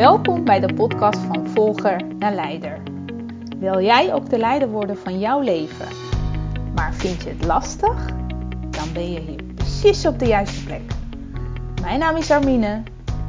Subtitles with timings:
[0.00, 2.78] Welkom bij de podcast van Volger naar Leider.
[3.58, 5.86] Wil jij ook de leider worden van jouw leven?
[6.74, 8.06] Maar vind je het lastig?
[8.70, 10.82] Dan ben je hier precies op de juiste plek.
[11.80, 12.82] Mijn naam is Armine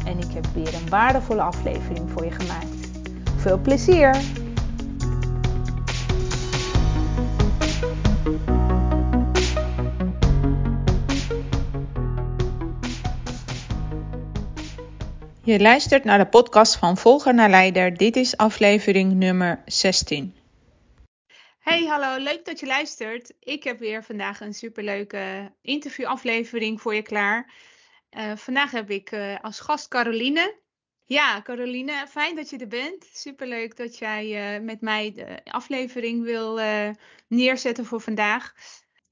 [0.05, 2.89] en ik heb weer een waardevolle aflevering voor je gemaakt.
[3.37, 4.15] Veel plezier!
[15.43, 17.97] Je luistert naar de podcast van Volger naar Leider.
[17.97, 20.35] Dit is aflevering nummer 16.
[21.59, 23.33] Hey, hallo, leuk dat je luistert.
[23.39, 27.53] Ik heb weer vandaag een superleuke interviewaflevering voor je klaar.
[28.17, 30.55] Uh, vandaag heb ik uh, als gast Caroline.
[31.05, 33.09] Ja, Caroline, fijn dat je er bent.
[33.13, 36.59] Superleuk dat jij uh, met mij de aflevering wil
[37.27, 38.53] neerzetten voor vandaag.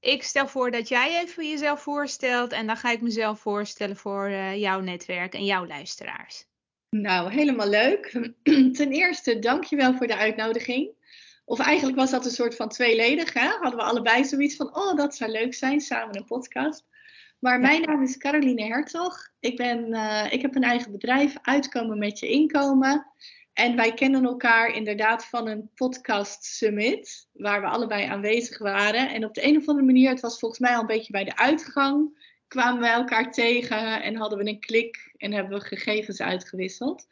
[0.00, 4.28] Ik stel voor dat jij even jezelf voorstelt en dan ga ik mezelf voorstellen voor
[4.28, 6.44] uh, jouw netwerk en jouw luisteraars.
[6.90, 8.10] Nou, helemaal leuk.
[8.78, 10.90] Ten eerste, dankjewel voor de uitnodiging.
[11.44, 13.32] Of eigenlijk was dat een soort van tweeledig.
[13.32, 13.48] Hè?
[13.48, 16.84] Hadden we allebei zoiets van, oh, dat zou leuk zijn, samen een podcast.
[17.38, 19.28] Maar mijn naam is Caroline Hertog.
[19.40, 23.06] Ik, ben, uh, ik heb een eigen bedrijf, Uitkomen met je inkomen.
[23.52, 29.10] En wij kennen elkaar inderdaad van een podcast summit, waar we allebei aanwezig waren.
[29.10, 31.24] En op de een of andere manier, het was volgens mij al een beetje bij
[31.24, 36.20] de uitgang, kwamen we elkaar tegen en hadden we een klik en hebben we gegevens
[36.20, 37.06] uitgewisseld.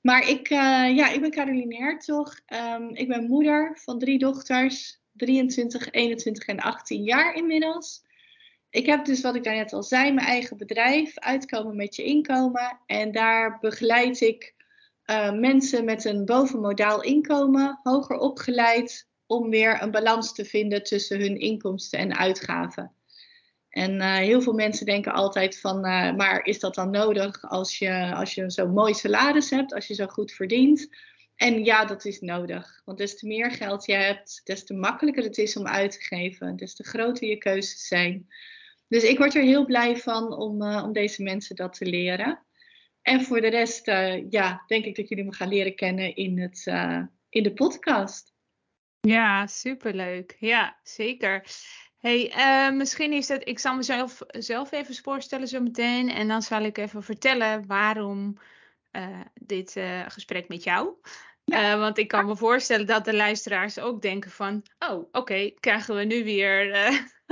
[0.00, 0.58] Maar ik, uh,
[0.96, 2.40] ja, ik ben Caroline Hertog.
[2.46, 8.06] Um, ik ben moeder van drie dochters, 23, 21 en 18 jaar inmiddels.
[8.70, 12.80] Ik heb dus, wat ik daarnet al zei, mijn eigen bedrijf, Uitkomen met je inkomen.
[12.86, 14.54] En daar begeleid ik
[15.10, 21.20] uh, mensen met een bovenmodaal inkomen, hoger opgeleid, om weer een balans te vinden tussen
[21.20, 22.92] hun inkomsten en uitgaven.
[23.68, 27.78] En uh, heel veel mensen denken altijd van, uh, maar is dat dan nodig als
[27.78, 30.88] je, als je zo'n mooi salaris hebt, als je zo goed verdient?
[31.36, 32.82] En ja, dat is nodig.
[32.84, 36.00] Want des te meer geld je hebt, des te makkelijker het is om uit te
[36.00, 38.26] geven, des te groter je keuzes zijn.
[38.88, 42.46] Dus ik word er heel blij van om, om deze mensen dat te leren.
[43.08, 46.38] En voor de rest, uh, ja, denk ik dat jullie me gaan leren kennen in,
[46.38, 48.34] het, uh, in de podcast.
[49.00, 50.36] Ja, superleuk.
[50.38, 51.44] Ja, zeker.
[51.98, 56.10] Hey, uh, misschien is het, ik zal mezelf zelf even voorstellen zo meteen.
[56.10, 58.38] En dan zal ik even vertellen waarom
[59.34, 59.76] dit
[60.08, 60.94] gesprek met jou.
[61.44, 61.78] Ja.
[61.78, 65.96] want ik kan me voorstellen dat de luisteraars ook denken van, oh, oké, okay, krijgen
[65.96, 66.74] we nu weer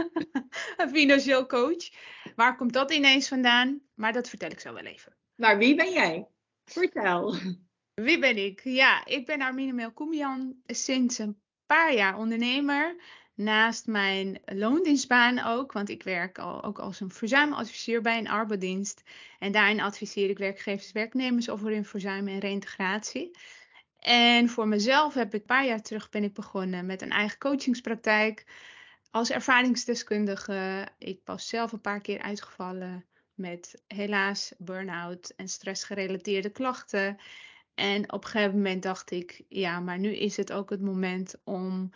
[0.76, 1.90] een financieel coach.
[2.36, 3.80] Waar komt dat ineens vandaan?
[3.94, 5.16] Maar dat vertel ik zo wel even.
[5.36, 6.28] Maar wie ben jij?
[6.64, 7.34] Vertel.
[7.94, 8.60] Wie ben ik?
[8.64, 12.96] Ja, ik ben Armine Melkoemian, sinds een paar jaar ondernemer.
[13.34, 19.02] Naast mijn loondienstbaan ook, want ik werk al, ook als een verzuimadviseur bij een arbeidsdienst.
[19.38, 23.38] En daarin adviseer ik werkgevers werknemers over hun verzuim en reintegratie.
[23.98, 27.38] En voor mezelf heb ik een paar jaar terug ben ik begonnen met een eigen
[27.38, 28.44] coachingspraktijk
[29.10, 30.88] als ervaringsdeskundige.
[30.98, 37.16] Ik was zelf een paar keer uitgevallen met helaas burn-out en stressgerelateerde klachten.
[37.74, 41.34] En op een gegeven moment dacht ik, ja, maar nu is het ook het moment
[41.44, 41.90] om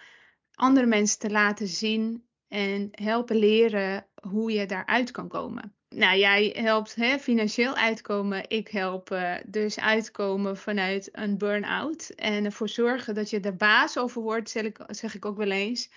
[0.55, 5.75] andere mensen te laten zien en helpen leren hoe je daaruit kan komen.
[5.89, 8.49] Nou, jij helpt hè, financieel uitkomen.
[8.49, 12.09] Ik help uh, dus uitkomen vanuit een burn-out.
[12.09, 15.51] En ervoor zorgen dat je de baas over wordt, zeg ik, zeg ik ook wel
[15.51, 15.91] eens.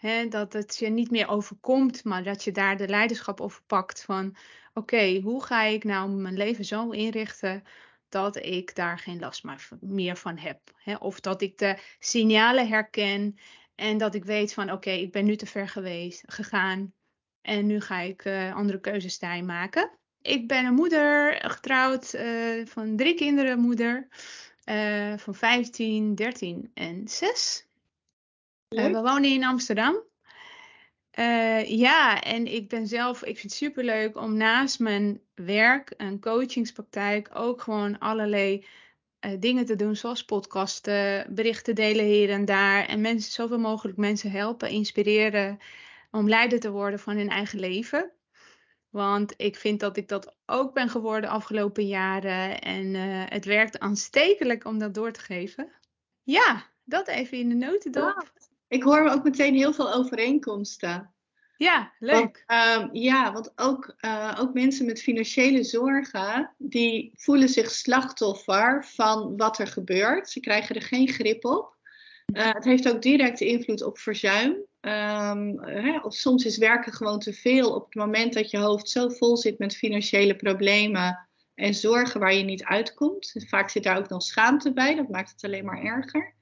[0.00, 4.04] Hè, dat het je niet meer overkomt, maar dat je daar de leiderschap over pakt
[4.04, 4.36] van
[4.74, 7.62] oké, hoe ga ik nou mijn leven zo inrichten
[8.08, 9.44] dat ik daar geen last
[9.80, 10.60] meer van heb.
[10.76, 10.94] Hè?
[10.94, 13.38] Of dat ik de signalen herken
[13.74, 16.92] en dat ik weet van oké, ik ben nu te ver geweest, gegaan
[17.40, 19.90] en nu ga ik uh, andere keuzes daarin maken.
[20.22, 24.08] Ik ben een moeder, getrouwd, uh, van drie kinderen moeder,
[24.64, 27.69] uh, van 15, 13 en 6.
[28.70, 30.02] We wonen in Amsterdam.
[31.18, 36.20] Uh, ja, en ik ben zelf, ik vind het superleuk om naast mijn werk en
[36.20, 38.66] coachingspraktijk ook gewoon allerlei
[39.26, 42.86] uh, dingen te doen, zoals podcasten, berichten delen hier en daar.
[42.86, 45.58] En mensen, zoveel mogelijk mensen helpen, inspireren
[46.10, 48.10] om leider te worden van hun eigen leven.
[48.88, 52.60] Want ik vind dat ik dat ook ben geworden de afgelopen jaren.
[52.60, 55.72] En uh, het werkt aanstekelijk om dat door te geven.
[56.22, 58.32] Ja, dat even in de notendop.
[58.70, 61.14] Ik hoor ook meteen heel veel overeenkomsten.
[61.56, 62.44] Ja, leuk.
[62.46, 68.84] Want, uh, ja, want ook, uh, ook mensen met financiële zorgen, die voelen zich slachtoffer
[68.84, 70.30] van wat er gebeurt.
[70.30, 71.76] Ze krijgen er geen grip op.
[72.34, 74.50] Uh, het heeft ook directe invloed op verzuim.
[74.80, 78.88] Um, hè, of soms is werken gewoon te veel op het moment dat je hoofd
[78.88, 83.32] zo vol zit met financiële problemen en zorgen waar je niet uitkomt.
[83.48, 86.34] Vaak zit daar ook nog schaamte bij, dat maakt het alleen maar erger.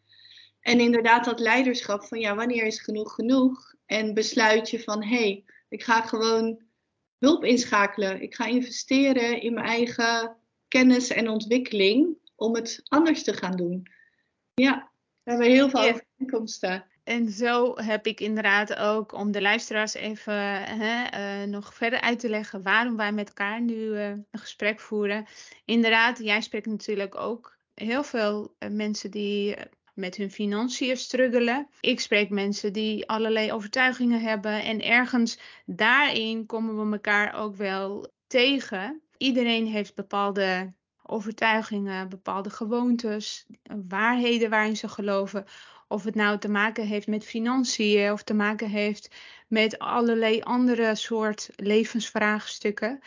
[0.60, 3.74] En inderdaad dat leiderschap van ja, wanneer is genoeg genoeg?
[3.86, 6.60] En besluit je van hé, hey, ik ga gewoon
[7.18, 8.22] hulp inschakelen.
[8.22, 10.36] Ik ga investeren in mijn eigen
[10.68, 13.90] kennis en ontwikkeling om het anders te gaan doen.
[14.54, 14.90] Ja,
[15.22, 16.86] we hebben heel veel overeenkomsten.
[17.04, 21.04] En zo heb ik inderdaad ook, om de luisteraars even hè,
[21.42, 25.26] uh, nog verder uit te leggen waarom wij met elkaar nu uh, een gesprek voeren.
[25.64, 29.56] Inderdaad, jij spreekt natuurlijk ook heel veel uh, mensen die
[29.98, 31.68] met hun financiën struggelen.
[31.80, 38.08] Ik spreek mensen die allerlei overtuigingen hebben en ergens daarin komen we elkaar ook wel
[38.26, 39.00] tegen.
[39.16, 40.72] Iedereen heeft bepaalde
[41.02, 43.46] overtuigingen, bepaalde gewoontes,
[43.88, 45.44] waarheden waarin ze geloven.
[45.88, 49.14] Of het nou te maken heeft met financiën of te maken heeft
[49.48, 53.00] met allerlei andere soort levensvraagstukken.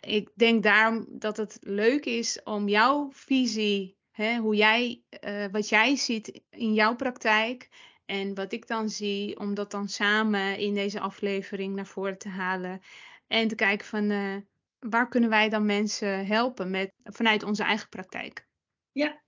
[0.00, 5.68] Ik denk daarom dat het leuk is om jouw visie, hè, hoe jij, uh, wat
[5.68, 7.68] jij ziet in jouw praktijk
[8.06, 12.28] en wat ik dan zie, om dat dan samen in deze aflevering naar voren te
[12.28, 12.80] halen.
[13.26, 14.36] En te kijken van uh,
[14.78, 18.46] waar kunnen wij dan mensen helpen met, vanuit onze eigen praktijk.
[18.92, 19.22] Ja,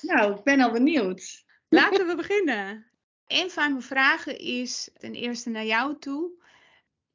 [0.00, 1.44] nou, ik ben al benieuwd.
[1.68, 2.86] Laten we beginnen.
[3.26, 6.30] Een van mijn vragen is ten eerste naar jou toe.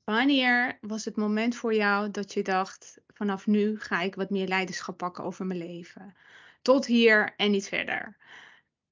[0.04, 4.48] Wanneer was het moment voor jou dat je dacht: vanaf nu ga ik wat meer
[4.48, 6.16] leiderschap pakken over mijn leven?
[6.62, 8.18] Tot hier en niet verder.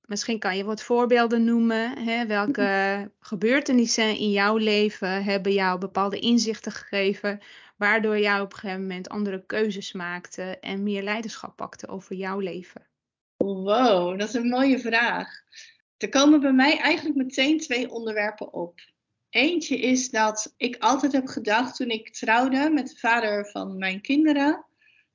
[0.08, 1.98] Misschien kan je wat voorbeelden noemen.
[1.98, 2.26] Hè?
[2.26, 7.40] Welke gebeurtenissen in jouw leven hebben jou bepaalde inzichten gegeven,
[7.78, 12.40] waardoor jou op een gegeven moment andere keuzes maakte en meer leiderschap pakte over jouw
[12.40, 12.88] leven?
[13.38, 15.30] Wow, dat is een mooie vraag.
[15.98, 18.80] Er komen bij mij eigenlijk meteen twee onderwerpen op.
[19.30, 24.02] Eentje is dat ik altijd heb gedacht toen ik trouwde met de vader van mijn
[24.02, 24.66] kinderen,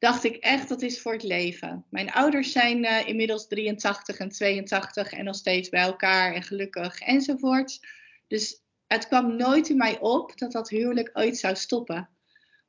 [0.03, 1.85] dacht ik echt dat is voor het leven.
[1.91, 7.01] Mijn ouders zijn uh, inmiddels 83 en 82 en nog steeds bij elkaar en gelukkig
[7.01, 7.81] enzovoort.
[8.27, 12.09] Dus het kwam nooit in mij op dat dat huwelijk ooit zou stoppen.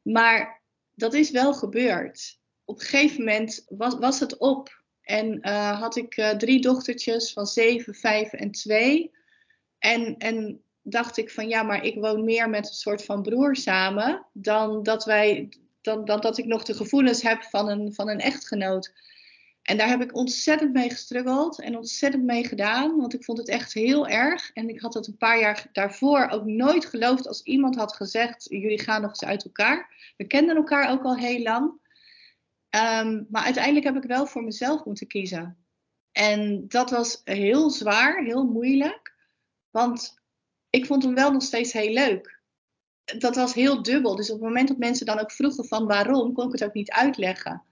[0.01, 0.61] Maar
[0.95, 2.39] dat is wel gebeurd.
[2.65, 4.83] Op een gegeven moment was, was het op.
[5.01, 9.11] En uh, had ik uh, drie dochtertjes van zeven, vijf en twee.
[9.79, 13.55] En, en dacht ik van ja, maar ik woon meer met een soort van broer
[13.55, 15.49] samen dan dat, wij,
[15.83, 18.93] dan, dan dat ik nog de gevoelens heb van een, van een echtgenoot.
[19.61, 23.49] En daar heb ik ontzettend mee gestruggeld en ontzettend mee gedaan, want ik vond het
[23.49, 24.51] echt heel erg.
[24.53, 28.45] En ik had het een paar jaar daarvoor ook nooit geloofd als iemand had gezegd:
[28.49, 30.13] jullie gaan nog eens uit elkaar.
[30.17, 31.81] We kenden elkaar ook al heel lang.
[32.69, 35.57] Um, maar uiteindelijk heb ik wel voor mezelf moeten kiezen.
[36.11, 39.15] En dat was heel zwaar, heel moeilijk.
[39.69, 40.21] Want
[40.69, 42.41] ik vond hem wel nog steeds heel leuk.
[43.03, 44.15] Dat was heel dubbel.
[44.15, 46.73] Dus op het moment dat mensen dan ook vroegen van waarom, kon ik het ook
[46.73, 47.63] niet uitleggen.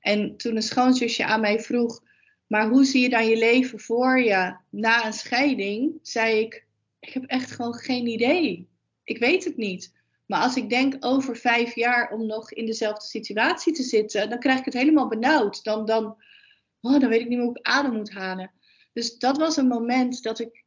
[0.00, 2.02] En toen een schoonzusje aan mij vroeg,
[2.46, 5.98] maar hoe zie je dan je leven voor je na een scheiding?
[6.02, 6.66] Zei ik,
[7.00, 8.68] ik heb echt gewoon geen idee.
[9.04, 9.92] Ik weet het niet.
[10.26, 14.38] Maar als ik denk over vijf jaar om nog in dezelfde situatie te zitten, dan
[14.38, 15.64] krijg ik het helemaal benauwd.
[15.64, 16.04] Dan, dan,
[16.80, 18.52] oh, dan weet ik niet meer hoe ik adem moet halen.
[18.92, 20.64] Dus dat was een moment dat ik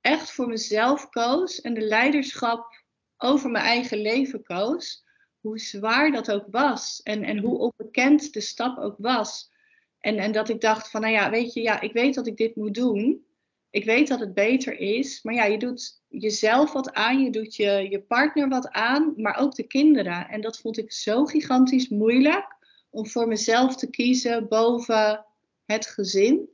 [0.00, 2.84] echt voor mezelf koos en de leiderschap
[3.18, 5.06] over mijn eigen leven koos.
[5.40, 9.50] Hoe zwaar dat ook was en, en hoe onbekend de stap ook was.
[9.98, 12.36] En, en dat ik dacht van, nou ja, weet je, ja, ik weet dat ik
[12.36, 13.26] dit moet doen
[13.70, 17.56] ik weet dat het beter is, maar ja, je doet jezelf wat aan, je doet
[17.56, 20.28] je, je partner wat aan, maar ook de kinderen.
[20.28, 22.56] En dat vond ik zo gigantisch moeilijk
[22.90, 25.26] om voor mezelf te kiezen boven
[25.64, 26.48] het gezin.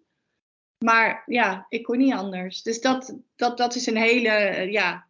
[0.79, 2.63] Maar ja, ik kon niet anders.
[2.63, 5.07] Dus dat, dat, dat is een hele, ja,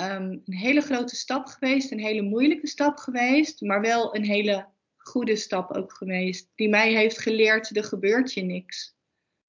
[0.00, 4.66] um, een hele grote stap geweest, een hele moeilijke stap geweest, maar wel een hele
[4.96, 8.94] goede stap ook geweest, die mij heeft geleerd, er gebeurt je niks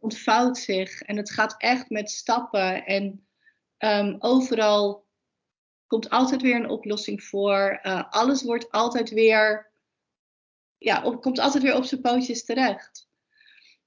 [0.05, 1.01] ontvouwt zich.
[1.01, 2.85] En het gaat echt met stappen.
[2.85, 3.27] En
[3.77, 5.07] um, overal
[5.87, 7.79] komt altijd weer een oplossing voor.
[7.83, 9.71] Uh, alles wordt altijd weer,
[10.77, 13.07] ja, op, komt altijd weer op zijn pootjes terecht.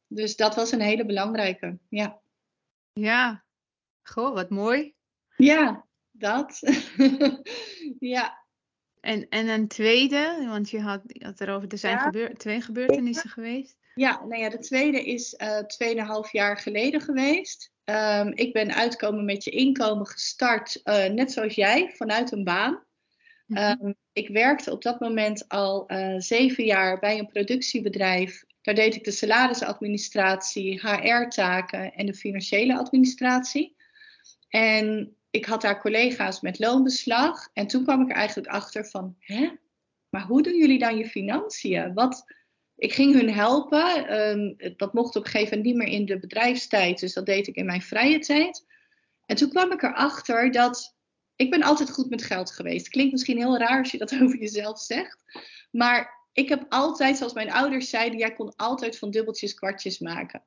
[0.06, 2.20] Dus dat was een hele belangrijke, ja.
[2.92, 3.44] Ja,
[4.02, 4.94] goh, wat mooi.
[5.36, 5.86] Ja,
[6.18, 6.60] dat.
[8.14, 8.46] ja.
[9.00, 12.02] En, en een tweede, want je had, je had erover, er zijn ja.
[12.02, 13.76] gebeur, twee gebeurtenissen geweest.
[13.94, 17.72] Ja, nou ja, de tweede is uh, 2,5 jaar geleden geweest.
[17.84, 22.86] Um, ik ben uitkomen met je inkomen gestart, uh, net zoals jij, vanuit een baan.
[23.46, 28.44] Um, ik werkte op dat moment al uh, zeven jaar bij een productiebedrijf.
[28.62, 33.76] Daar deed ik de salarisadministratie, HR-taken en de financiële administratie.
[34.48, 37.48] En ik had daar collega's met loonbeslag.
[37.52, 39.50] En toen kwam ik er eigenlijk achter van, hè?
[40.08, 41.94] Maar hoe doen jullie dan je financiën?
[41.94, 42.24] Wat,
[42.76, 44.18] ik ging hun helpen.
[44.18, 47.46] Um, dat mocht op een gegeven moment niet meer in de bedrijfstijd, dus dat deed
[47.46, 48.66] ik in mijn vrije tijd.
[49.26, 50.96] En toen kwam ik erachter dat
[51.36, 52.88] ik ben altijd goed met geld geweest.
[52.88, 55.22] Klinkt misschien heel raar als je dat over jezelf zegt,
[55.70, 60.42] maar ik heb altijd, zoals mijn ouders zeiden, jij kon altijd van dubbeltjes kwartjes maken.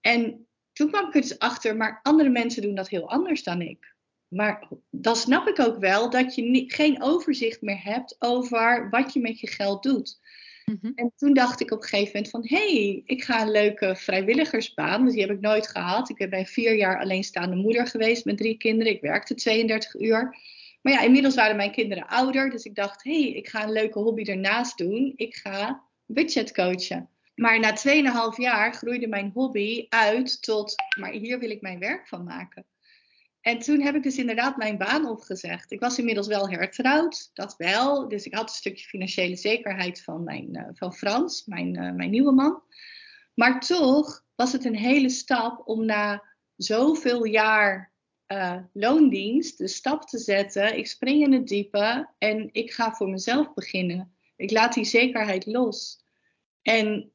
[0.00, 3.60] En toen kwam ik er dus achter, maar andere mensen doen dat heel anders dan
[3.60, 3.93] ik.
[4.34, 9.12] Maar dan snap ik ook wel dat je niet, geen overzicht meer hebt over wat
[9.12, 10.20] je met je geld doet.
[10.64, 10.92] Mhm.
[10.94, 13.96] En toen dacht ik op een gegeven moment van, hé, hey, ik ga een leuke
[13.96, 15.00] vrijwilligersbaan.
[15.00, 16.08] Want die heb ik nooit gehad.
[16.08, 18.92] Ik ben vier jaar alleenstaande moeder geweest met drie kinderen.
[18.92, 20.36] Ik werkte 32 uur.
[20.82, 22.50] Maar ja, inmiddels waren mijn kinderen ouder.
[22.50, 25.12] Dus ik dacht, hé, hey, ik ga een leuke hobby ernaast doen.
[25.16, 27.08] Ik ga budget coachen.
[27.34, 27.76] Maar na
[28.32, 32.64] 2,5 jaar groeide mijn hobby uit tot, maar hier wil ik mijn werk van maken.
[33.44, 35.72] En toen heb ik dus inderdaad mijn baan opgezegd.
[35.72, 38.08] Ik was inmiddels wel hertrouwd, dat wel.
[38.08, 42.10] Dus ik had een stukje financiële zekerheid van, mijn, uh, van Frans, mijn, uh, mijn
[42.10, 42.62] nieuwe man.
[43.34, 46.22] Maar toch was het een hele stap om na
[46.56, 47.92] zoveel jaar
[48.28, 50.78] uh, loondienst de stap te zetten.
[50.78, 54.14] Ik spring in het diepe en ik ga voor mezelf beginnen.
[54.36, 56.04] Ik laat die zekerheid los.
[56.62, 57.12] En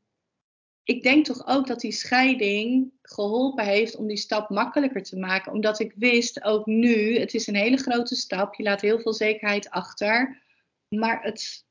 [0.90, 5.52] ik denk toch ook dat die scheiding geholpen heeft om die stap makkelijker te maken.
[5.52, 8.56] Omdat ik wist, ook nu, het is een hele grote stap.
[8.56, 10.42] Je laat heel veel zekerheid achter.
[10.88, 11.66] Maar het,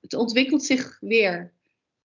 [0.00, 1.52] het ontwikkelt zich weer.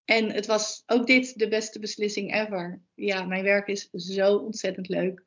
[0.05, 2.81] En het was ook dit de beste beslissing ever.
[2.95, 5.23] Ja, mijn werk is zo ontzettend leuk.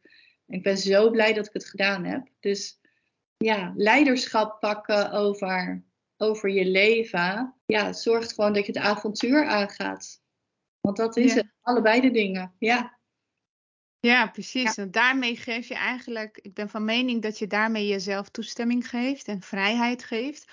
[0.46, 2.28] Ik ben zo blij dat ik het gedaan heb.
[2.40, 2.80] Dus
[3.36, 5.84] ja, leiderschap pakken over,
[6.16, 7.54] over je leven.
[7.66, 10.21] Ja, zorgt gewoon dat je het avontuur aangaat.
[10.82, 12.98] Want dat is het, allebei de dingen, ja.
[14.00, 14.76] Ja, precies.
[14.76, 19.26] En daarmee geef je eigenlijk, ik ben van mening dat je daarmee jezelf toestemming geeft
[19.26, 20.52] en vrijheid geeft.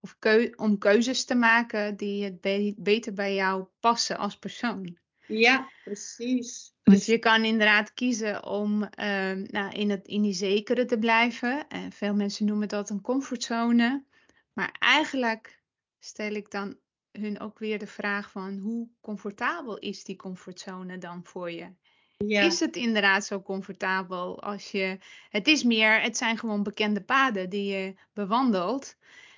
[0.00, 0.16] Of
[0.56, 2.40] om keuzes te maken die het
[2.76, 4.98] beter bij jou passen als persoon.
[5.26, 6.72] Ja, precies.
[6.82, 8.88] Dus je kan inderdaad kiezen om uh,
[9.32, 11.68] nou, in, het, in die zekere te blijven.
[11.68, 14.04] En veel mensen noemen dat een comfortzone.
[14.52, 15.62] Maar eigenlijk
[15.98, 16.76] stel ik dan
[17.12, 21.72] hun ook weer de vraag van hoe comfortabel is die comfortzone dan voor je?
[22.16, 22.42] Ja.
[22.42, 24.98] Is het inderdaad zo comfortabel als je.
[25.30, 28.96] Het is meer, het zijn gewoon bekende paden die je bewandelt.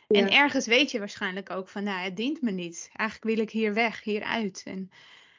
[0.08, 2.90] En ergens weet je waarschijnlijk ook van, nou, het dient me niet.
[2.92, 4.62] Eigenlijk wil ik hier weg, hieruit.
[4.64, 4.90] En...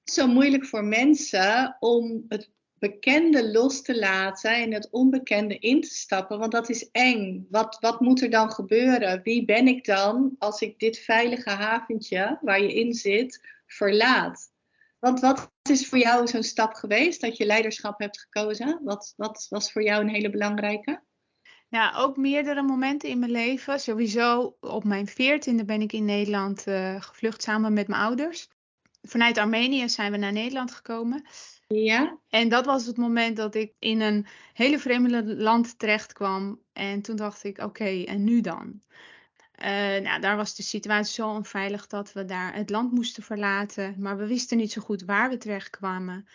[0.04, 2.52] Zo moeilijk voor mensen om het
[2.90, 7.48] bekende los te laten en het onbekende in te stappen, want dat is eng.
[7.50, 9.22] Wat, wat moet er dan gebeuren?
[9.24, 14.52] Wie ben ik dan als ik dit veilige haventje waar je in zit verlaat?
[15.00, 18.80] Want wat is voor jou zo'n stap geweest dat je leiderschap hebt gekozen?
[18.84, 21.02] Wat, wat was voor jou een hele belangrijke?
[21.70, 23.80] Nou, ook meerdere momenten in mijn leven.
[23.80, 28.48] Sowieso op mijn veertiende ben ik in Nederland uh, gevlucht samen met mijn ouders.
[29.02, 31.26] Vanuit Armenië zijn we naar Nederland gekomen.
[31.68, 32.18] Ja.
[32.30, 36.60] En dat was het moment dat ik in een hele vreemde land terecht kwam.
[36.74, 38.82] En toen dacht ik, oké, en nu dan?
[39.64, 39.68] Uh,
[40.02, 43.96] nou, daar was de situatie zo onveilig dat we daar het land moesten verlaten.
[43.98, 46.28] Maar we wisten niet zo goed waar we terecht kwamen.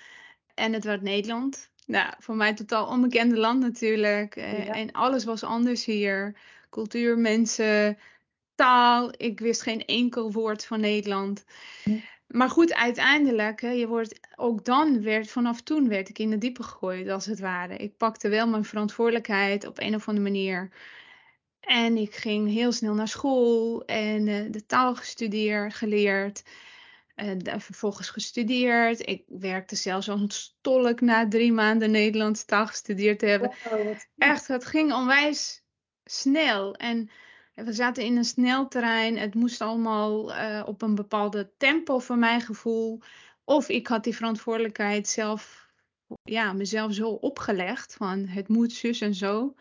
[0.54, 1.70] En het werd Nederland.
[1.87, 4.37] Nou, voor mij totaal onbekende land natuurlijk.
[4.37, 6.37] Uh, En alles was anders hier.
[6.70, 7.99] Cultuur, mensen,
[8.54, 9.12] taal.
[9.16, 11.44] Ik wist geen enkel woord van Nederland.
[12.28, 16.38] Maar goed, uiteindelijk, hè, je wordt, ook dan werd, vanaf toen werd ik in de
[16.38, 17.76] diepe gegooid, als het ware.
[17.76, 20.70] Ik pakte wel mijn verantwoordelijkheid op een of andere manier.
[21.61, 26.42] En ik ging heel snel naar school en uh, de taal gestudeerd, geleerd.
[27.16, 29.08] Uh, vervolgens gestudeerd.
[29.08, 33.52] Ik werkte zelfs als een stolk na drie maanden Nederlandse taal gestudeerd te hebben.
[34.18, 35.62] Echt, het ging onwijs
[36.04, 36.75] snel.
[36.75, 37.11] En
[37.64, 39.16] we zaten in een snelterrein.
[39.16, 43.00] Het moest allemaal uh, op een bepaalde tempo voor mijn gevoel.
[43.44, 45.70] Of ik had die verantwoordelijkheid zelf,
[46.22, 47.94] ja, mezelf zo opgelegd.
[47.94, 49.54] Van het moet zus en zo.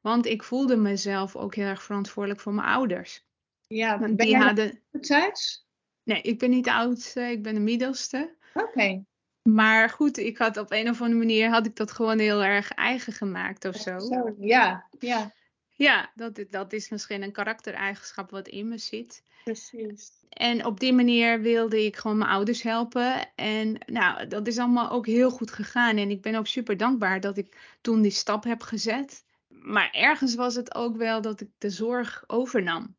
[0.00, 3.24] Want ik voelde mezelf ook heel erg verantwoordelijk voor mijn ouders.
[3.66, 4.80] Ja, want ben die jij hadden...
[5.00, 5.66] thuis?
[6.02, 7.20] Nee, ik ben niet de oudste.
[7.20, 8.36] Ik ben de middelste.
[8.54, 9.04] Oké.
[9.42, 12.70] Maar goed, ik had op een of andere manier had ik dat gewoon heel erg
[12.70, 13.98] eigen gemaakt of zo.
[13.98, 15.32] zo ja, ja.
[15.76, 19.22] Ja, dat, dat is misschien een karaktereigenschap wat in me zit.
[19.44, 20.10] Precies.
[20.28, 23.34] En op die manier wilde ik gewoon mijn ouders helpen.
[23.34, 25.96] En nou, dat is allemaal ook heel goed gegaan.
[25.96, 29.24] En ik ben ook super dankbaar dat ik toen die stap heb gezet.
[29.48, 32.96] Maar ergens was het ook wel dat ik de zorg overnam.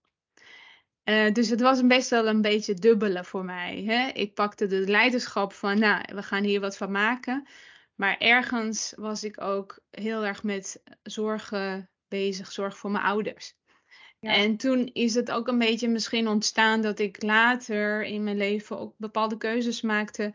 [1.03, 3.83] Uh, dus het was best wel een beetje dubbele voor mij.
[3.85, 4.07] Hè?
[4.07, 7.47] Ik pakte de leiderschap van, nou, we gaan hier wat van maken.
[7.95, 13.55] Maar ergens was ik ook heel erg met zorgen bezig, zorg voor mijn ouders.
[14.19, 14.33] Ja.
[14.33, 18.79] En toen is het ook een beetje misschien ontstaan dat ik later in mijn leven
[18.79, 20.33] ook bepaalde keuzes maakte.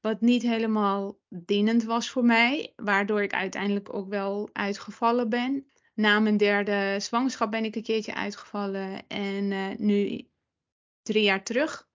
[0.00, 2.72] Wat niet helemaal dienend was voor mij.
[2.76, 5.66] Waardoor ik uiteindelijk ook wel uitgevallen ben.
[5.94, 9.08] Na mijn derde zwangerschap ben ik een keertje uitgevallen.
[9.08, 10.26] En eh, nu
[11.02, 11.88] drie jaar terug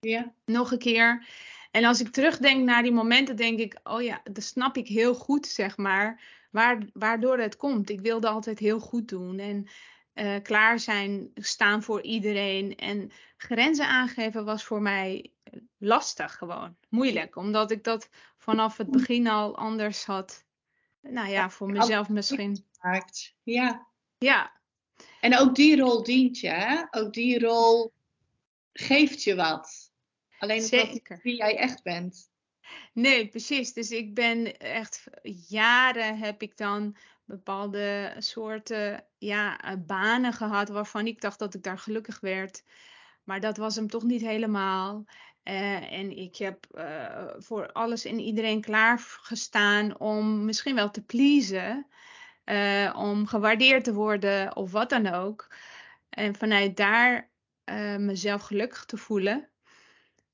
[0.00, 0.34] Ja.
[0.44, 1.26] nog een keer.
[1.70, 5.14] En als ik terugdenk naar die momenten, denk ik, oh ja, dat snap ik heel
[5.14, 6.20] goed, zeg maar,
[6.52, 7.90] waar, waardoor het komt.
[7.90, 9.66] Ik wilde altijd heel goed doen en
[10.12, 12.76] eh, klaar zijn, staan voor iedereen.
[12.76, 15.32] En grenzen aangeven was voor mij
[15.78, 20.44] lastig gewoon, moeilijk, omdat ik dat vanaf het begin al anders had,
[21.00, 22.64] nou ja, voor mezelf misschien.
[23.42, 23.86] Ja.
[24.18, 24.52] Ja,
[25.20, 26.82] En ook die rol dient je, hè?
[26.90, 27.92] Ook die rol
[28.72, 29.92] geeft je wat.
[30.38, 31.20] Alleen zeker.
[31.22, 32.30] wie jij echt bent.
[32.92, 33.72] Nee, precies.
[33.72, 35.04] Dus ik ben echt
[35.48, 41.62] jaren heb ik dan bepaalde soorten ja, eh, banen gehad waarvan ik dacht dat ik
[41.62, 42.64] daar gelukkig werd.
[43.24, 45.04] Maar dat was hem toch niet helemaal.
[45.42, 51.86] Eh, en ik heb eh, voor alles en iedereen klaargestaan om misschien wel te pleasen.
[52.94, 55.54] om gewaardeerd te worden of wat dan ook.
[56.08, 57.30] En vanuit daar
[57.98, 59.48] mezelf gelukkig te voelen.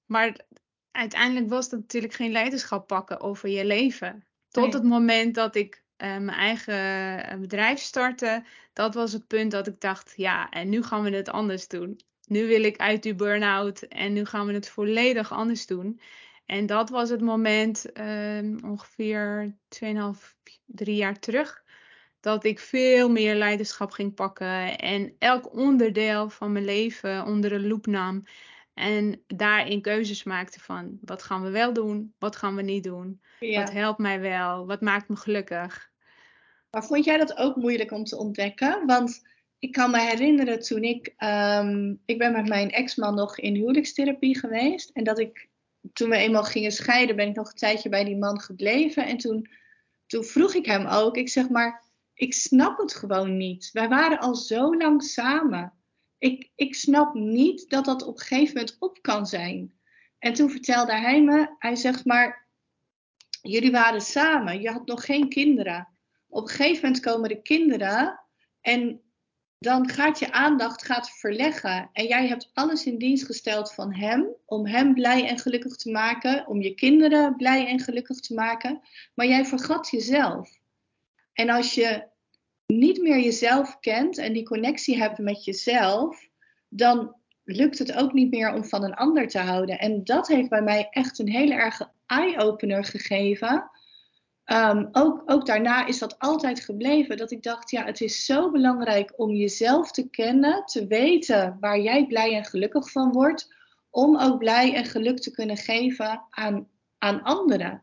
[0.06, 0.40] Maar
[0.98, 4.24] uiteindelijk was dat natuurlijk geen leiderschap pakken over je leven.
[4.50, 4.72] Tot Nee.
[4.72, 6.74] het moment dat ik eh, mijn eigen
[7.24, 11.10] eh, bedrijf startte, dat was het punt dat ik dacht, ja, en nu gaan we
[11.10, 12.00] het anders doen.
[12.26, 16.00] Nu wil ik uit die burn-out en nu gaan we het volledig anders doen.
[16.46, 20.36] En dat was het moment, eh, ongeveer 2,5,
[20.66, 21.62] 3 jaar terug,
[22.20, 27.60] dat ik veel meer leiderschap ging pakken en elk onderdeel van mijn leven onder de
[27.60, 28.24] loep nam.
[28.78, 33.20] En daarin keuzes maakte van wat gaan we wel doen, wat gaan we niet doen,
[33.40, 35.90] wat helpt mij wel, wat maakt me gelukkig.
[36.70, 38.86] Maar vond jij dat ook moeilijk om te ontdekken?
[38.86, 39.22] Want
[39.58, 44.38] ik kan me herinneren toen ik, ehm, ik ben met mijn ex-man nog in huwelijkstherapie
[44.38, 44.90] geweest.
[44.90, 45.48] En dat ik,
[45.92, 49.06] toen we eenmaal gingen scheiden, ben ik nog een tijdje bij die man gebleven.
[49.06, 49.48] En toen,
[50.06, 53.70] toen vroeg ik hem ook, ik zeg maar, ik snap het gewoon niet.
[53.72, 55.72] Wij waren al zo lang samen.
[56.18, 59.78] Ik, ik snap niet dat dat op een gegeven moment op kan zijn.
[60.18, 62.46] En toen vertelde hij me, hij zegt maar,
[63.42, 68.20] jullie waren samen, je had nog geen kinderen op een gegeven moment komen de kinderen
[68.60, 69.02] en
[69.58, 71.90] dan gaat je aandacht gaat verleggen.
[71.92, 75.90] En jij hebt alles in dienst gesteld van hem, om hem blij en gelukkig te
[75.90, 78.80] maken, om je kinderen blij en gelukkig te maken.
[79.14, 80.50] Maar jij vergat jezelf.
[81.32, 82.08] En als je
[82.72, 86.28] niet meer jezelf kent en die connectie hebt met jezelf,
[86.68, 89.78] dan lukt het ook niet meer om van een ander te houden.
[89.78, 93.70] En dat heeft bij mij echt een hele erge eye-opener gegeven.
[94.52, 97.16] Um, ook, ook daarna is dat altijd gebleven.
[97.16, 101.80] Dat ik dacht, ja, het is zo belangrijk om jezelf te kennen, te weten waar
[101.80, 103.54] jij blij en gelukkig van wordt,
[103.90, 107.82] om ook blij en geluk te kunnen geven aan, aan anderen.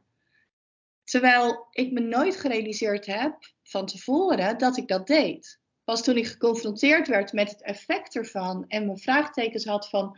[1.06, 5.60] Terwijl ik me nooit gerealiseerd heb van tevoren dat ik dat deed.
[5.84, 10.18] Pas toen ik geconfronteerd werd met het effect ervan en mijn vraagtekens had van,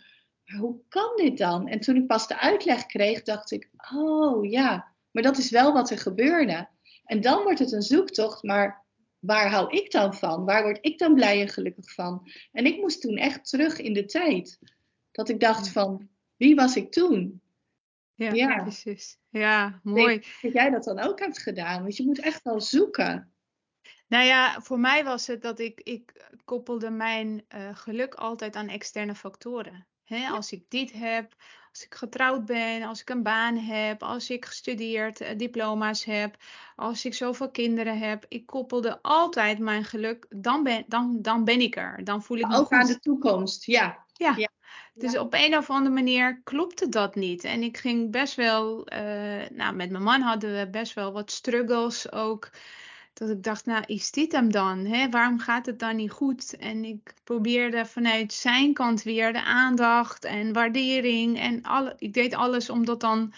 [0.57, 1.67] hoe kan dit dan?
[1.67, 5.73] En toen ik pas de uitleg kreeg, dacht ik, oh ja, maar dat is wel
[5.73, 6.69] wat er gebeurde.
[7.03, 8.85] En dan wordt het een zoektocht, maar
[9.19, 10.45] waar hou ik dan van?
[10.45, 12.31] Waar word ik dan blij en gelukkig van?
[12.51, 14.59] En ik moest toen echt terug in de tijd.
[15.11, 17.41] Dat ik dacht van, wie was ik toen?
[18.17, 18.61] Ja, Ja.
[18.61, 19.17] precies.
[19.29, 20.13] Ja, mooi.
[20.15, 21.81] Ik dat jij dat dan ook hebt gedaan.
[21.81, 23.31] Want je moet echt wel zoeken.
[24.07, 28.67] Nou ja, voor mij was het dat ik, ik koppelde mijn eh, geluk altijd aan
[28.67, 29.87] externe factoren.
[30.31, 31.35] Als ik dit heb,
[31.71, 36.35] als ik getrouwd ben, als ik een baan heb, als ik gestudeerd, eh, diploma's heb,
[36.75, 38.25] als ik zoveel kinderen heb.
[38.27, 42.03] Ik koppelde altijd mijn geluk, dan ben, dan, dan ben ik er.
[42.03, 42.77] Dan voel ik me Ook goed.
[42.77, 44.05] aan de toekomst, ja.
[44.13, 44.33] Ja.
[44.37, 44.47] Ja.
[44.97, 45.19] Dus Ja.
[45.19, 47.43] op een of andere manier klopte dat niet.
[47.43, 51.31] En ik ging best wel, eh, nou, met mijn man hadden we best wel wat
[51.31, 52.49] struggles ook.
[53.13, 54.85] Dat ik dacht, nou, is dit hem dan?
[54.85, 55.09] Hè?
[55.09, 56.57] Waarom gaat het dan niet goed?
[56.57, 61.39] En ik probeerde vanuit zijn kant weer de aandacht en waardering.
[61.39, 63.33] En alle, ik deed alles om dat dan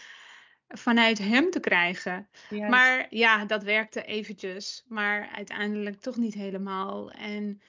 [0.68, 2.30] vanuit hem te krijgen.
[2.70, 4.84] Maar ja, dat werkte eventjes.
[4.88, 7.12] Maar uiteindelijk toch niet helemaal.
[7.12, 7.62] En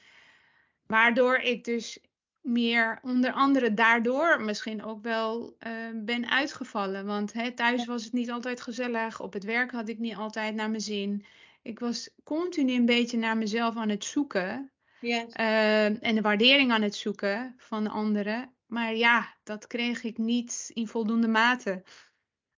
[0.87, 1.99] waardoor ik dus
[2.41, 7.07] meer, onder andere daardoor misschien ook wel eh, ben uitgevallen.
[7.07, 9.21] Want hè, thuis was het niet altijd gezellig.
[9.21, 11.25] Op het werk had ik niet altijd naar mijn zin.
[11.63, 14.71] Ik was continu een beetje naar mezelf aan het zoeken.
[15.01, 15.33] Yes.
[15.33, 18.55] eh, en de waardering aan het zoeken van anderen.
[18.67, 21.83] Maar ja, dat kreeg ik niet in voldoende mate.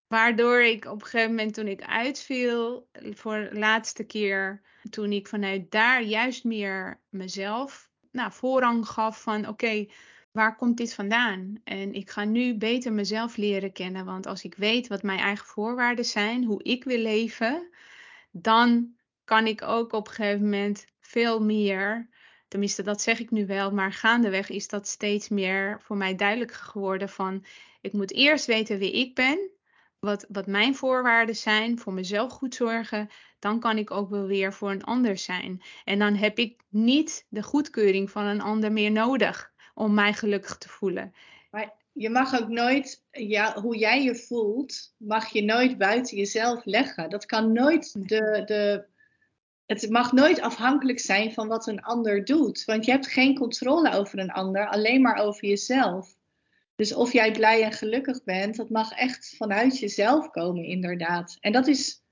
[0.06, 5.28] Waardoor ik op een gegeven moment toen ik uitviel, voor de laatste keer, toen ik
[5.28, 9.86] vanuit daar juist meer mezelf nou, voorrang gaf van oké,
[10.30, 11.54] waar komt dit vandaan?
[11.64, 14.04] En ik ga nu beter mezelf leren kennen.
[14.04, 17.68] Want als ik weet wat mijn eigen voorwaarden zijn, hoe ik wil leven,
[18.30, 22.08] dan kan ik ook op een gegeven moment veel meer.
[22.48, 26.52] Tenminste, dat zeg ik nu wel, maar gaandeweg is dat steeds meer voor mij duidelijk
[26.52, 27.44] geworden van
[27.80, 29.50] ik moet eerst weten wie ik ben,
[30.06, 34.52] wat, wat mijn voorwaarden zijn, voor mezelf goed zorgen, dan kan ik ook wel weer
[34.52, 35.62] voor een ander zijn.
[35.84, 40.58] En dan heb ik niet de goedkeuring van een ander meer nodig om mij gelukkig
[40.58, 41.14] te voelen.
[41.50, 46.64] Maar je mag ook nooit, ja, hoe jij je voelt, mag je nooit buiten jezelf
[46.64, 47.10] leggen.
[47.10, 48.84] Dat kan nooit de, de.
[49.66, 52.64] Het mag nooit afhankelijk zijn van wat een ander doet.
[52.64, 56.16] Want je hebt geen controle over een ander, alleen maar over jezelf.
[56.82, 61.36] Dus of jij blij en gelukkig bent, dat mag echt vanuit jezelf komen, inderdaad.
[61.40, 62.02] En dat is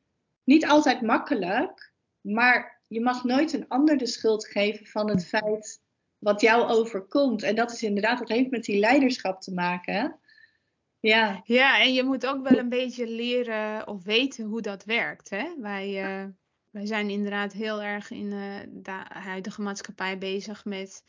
[0.44, 5.80] niet altijd makkelijk, maar je mag nooit een ander de schuld geven van het feit
[6.18, 7.42] wat jou overkomt.
[7.42, 10.18] En dat is inderdaad, dat heeft met die leiderschap te maken.
[11.00, 11.40] Ja.
[11.44, 15.30] ja, en je moet ook wel een beetje leren of weten hoe dat werkt.
[15.30, 15.54] Hè?
[15.59, 16.28] Wij, uh,
[16.70, 21.04] wij zijn inderdaad heel erg in uh, de huidige maatschappij bezig met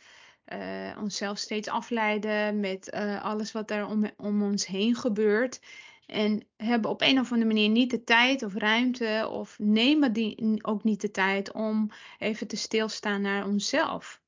[0.54, 3.88] uh, onszelf steeds afleiden, met alles wat er
[4.18, 5.60] om, ons heen gebeurt.
[6.06, 10.60] En hebben op een of andere manier niet de tijd of ruimte, of nemen die
[10.62, 14.22] ook niet de tijd om even te stilstaan naar onszelf.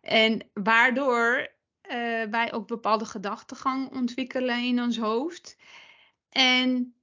[0.00, 1.48] En waardoor
[1.82, 5.56] uh, wij ook bepaalde gedachtegang ontwikkelen in ons hoofd.
[6.28, 6.94] En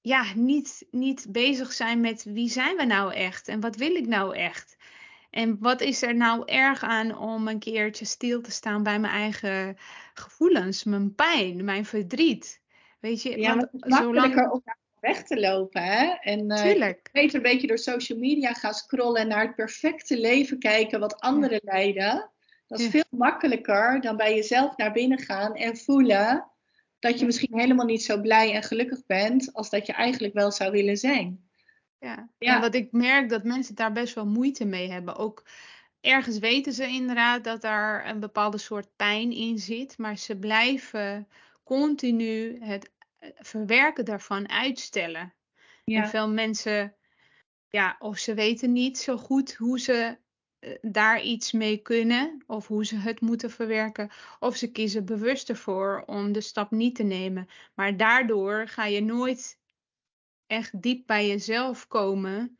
[0.00, 4.06] ja, niet, niet bezig zijn met wie zijn we nou echt en wat wil ik
[4.06, 4.75] nou echt.
[5.36, 9.12] En wat is er nou erg aan om een keertje stil te staan bij mijn
[9.12, 9.76] eigen
[10.14, 12.60] gevoelens, mijn pijn, mijn verdriet.
[13.00, 14.62] Weet je, ja, want het is makkelijker om
[15.00, 15.82] weg te lopen.
[15.82, 16.04] Hè?
[16.20, 17.08] En uh, Tuurlijk.
[17.12, 21.20] beter een beetje door social media gaan scrollen en naar het perfecte leven kijken wat
[21.20, 21.72] anderen ja.
[21.72, 22.30] leiden.
[22.66, 22.90] Dat is ja.
[22.90, 26.50] veel makkelijker dan bij jezelf naar binnen gaan en voelen
[26.98, 30.52] dat je misschien helemaal niet zo blij en gelukkig bent als dat je eigenlijk wel
[30.52, 31.45] zou willen zijn.
[31.98, 32.72] Ja, ja.
[32.72, 35.16] ik merk dat mensen daar best wel moeite mee hebben.
[35.16, 35.44] Ook
[36.00, 41.28] ergens weten ze inderdaad dat daar een bepaalde soort pijn in zit, maar ze blijven
[41.64, 45.34] continu het eh, verwerken daarvan uitstellen.
[45.84, 46.02] Ja.
[46.02, 46.94] En veel mensen,
[47.68, 50.18] ja, of ze weten niet zo goed hoe ze
[50.58, 54.10] eh, daar iets mee kunnen of hoe ze het moeten verwerken.
[54.38, 57.48] Of ze kiezen bewust ervoor om de stap niet te nemen.
[57.74, 59.58] Maar daardoor ga je nooit
[60.46, 62.58] echt diep bij jezelf komen.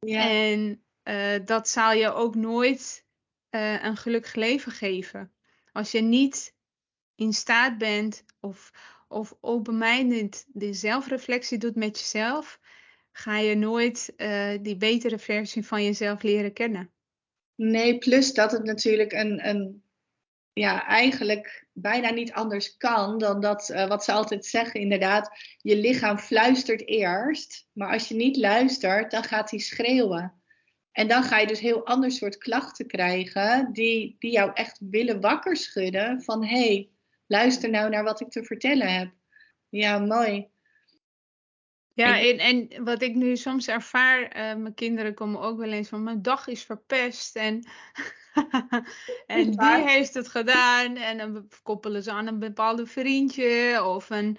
[0.00, 0.28] Ja.
[0.28, 3.04] En uh, dat zal je ook nooit
[3.50, 5.32] uh, een gelukkig leven geven.
[5.72, 6.54] Als je niet
[7.14, 8.72] in staat bent of,
[9.08, 12.60] of open-minded de zelfreflectie doet met jezelf,
[13.12, 16.90] ga je nooit uh, die betere versie van jezelf leren kennen.
[17.54, 19.82] Nee, plus dat het natuurlijk een, een
[20.52, 25.76] ja, eigenlijk bijna niet anders kan dan dat, uh, wat ze altijd zeggen, inderdaad, je
[25.76, 30.42] lichaam fluistert eerst, maar als je niet luistert, dan gaat hij schreeuwen.
[30.92, 35.20] En dan ga je dus heel ander soort klachten krijgen, die, die jou echt willen
[35.20, 36.90] wakker schudden van hé, hey,
[37.26, 39.12] luister nou naar wat ik te vertellen heb.
[39.68, 40.51] Ja, mooi.
[41.94, 45.88] Ja, en, en wat ik nu soms ervaar, uh, mijn kinderen komen ook wel eens
[45.88, 47.36] van mijn dag is verpest.
[47.36, 47.66] En,
[49.26, 54.38] en die heeft het gedaan en dan koppelen ze aan een bepaalde vriendje of een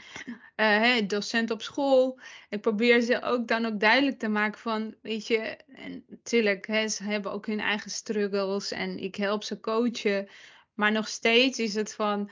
[0.55, 2.19] uh, docent op school.
[2.49, 6.87] Ik probeer ze ook dan ook duidelijk te maken van, weet je, en natuurlijk, hè,
[6.87, 10.29] ze hebben ook hun eigen struggles en ik help ze coachen,
[10.73, 12.29] maar nog steeds is het van,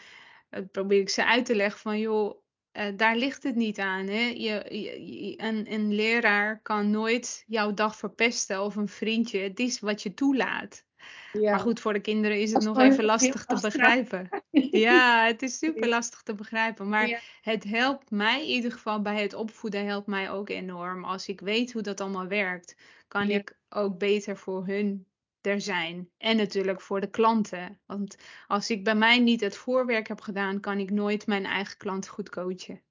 [0.52, 2.41] uh, probeer ik ze uit te leggen van, joh,
[2.74, 4.08] uh, daar ligt het niet aan.
[4.08, 4.22] Hè?
[4.38, 9.40] Je, je, een, een leraar kan nooit jouw dag verpesten of een vriendje.
[9.40, 10.86] Het is wat je toelaat.
[11.34, 11.52] Ja.
[11.52, 14.30] Maar goed, voor de kinderen is het nog even lastig te begrijpen.
[14.88, 16.90] ja, het is super lastig te begrijpen.
[16.90, 17.20] Maar ja.
[17.42, 21.04] het helpt mij in ieder geval bij het opvoeden, helpt mij ook enorm.
[21.04, 22.76] Als ik weet hoe dat allemaal werkt,
[23.08, 23.38] kan ja.
[23.38, 25.06] ik ook beter voor hun
[25.42, 26.10] er zijn.
[26.18, 27.80] En natuurlijk voor de klanten.
[27.86, 28.16] Want
[28.48, 32.08] als ik bij mij niet het voorwerk heb gedaan, kan ik nooit mijn eigen klant
[32.08, 32.82] goed coachen.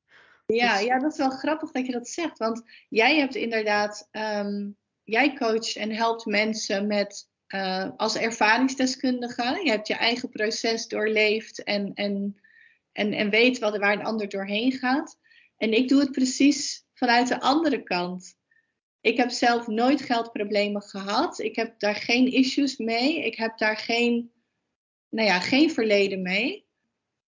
[0.47, 0.87] Ja, dus...
[0.87, 2.39] ja dat is wel grappig dat je dat zegt.
[2.39, 9.61] Want jij hebt inderdaad, um, jij coacht en helpt mensen met uh, als ervaringsdeskundige.
[9.65, 12.41] Je hebt je eigen proces doorleefd en, en,
[12.93, 15.19] en, en weet wat, waar een ander doorheen gaat.
[15.57, 18.39] En ik doe het precies vanuit de andere kant.
[19.01, 21.39] Ik heb zelf nooit geldproblemen gehad.
[21.39, 23.25] Ik heb daar geen issues mee.
[23.25, 24.33] Ik heb daar geen,
[25.09, 26.69] nou ja, geen verleden mee.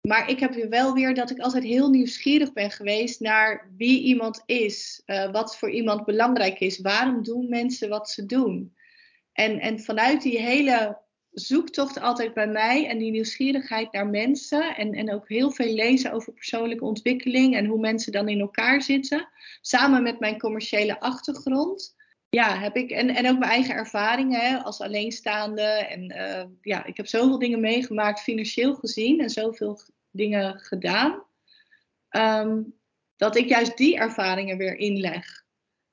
[0.01, 4.43] Maar ik heb wel weer dat ik altijd heel nieuwsgierig ben geweest naar wie iemand
[4.45, 5.01] is.
[5.05, 6.79] Uh, wat voor iemand belangrijk is.
[6.79, 8.75] Waarom doen mensen wat ze doen?
[9.33, 10.97] En, en vanuit die hele
[11.39, 16.11] zoektocht altijd bij mij en die nieuwsgierigheid naar mensen en, en ook heel veel lezen
[16.11, 19.29] over persoonlijke ontwikkeling en hoe mensen dan in elkaar zitten,
[19.61, 21.95] samen met mijn commerciële achtergrond.
[22.29, 25.61] Ja, heb ik, en, en ook mijn eigen ervaringen hè, als alleenstaande.
[25.61, 29.79] En uh, ja, ik heb zoveel dingen meegemaakt, financieel gezien, en zoveel
[30.11, 31.23] dingen gedaan.
[32.09, 32.75] Um,
[33.15, 35.43] dat ik juist die ervaringen weer inleg.